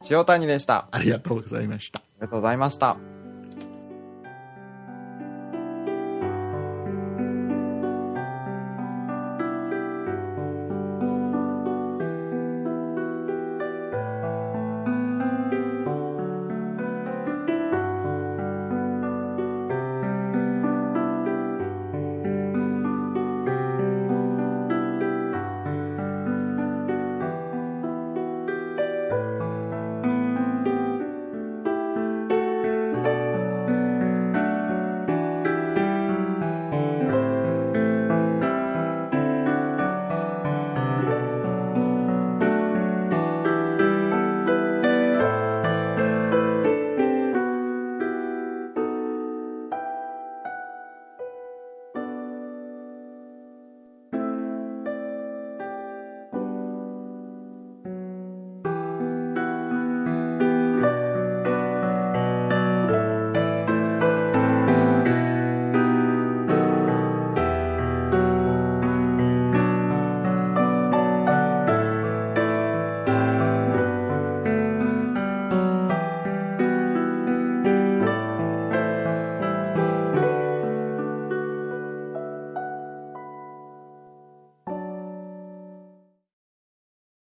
[0.10, 0.76] 塩谷でした。
[0.76, 2.00] あありがとうございました。
[2.20, 3.19] りがとうございました。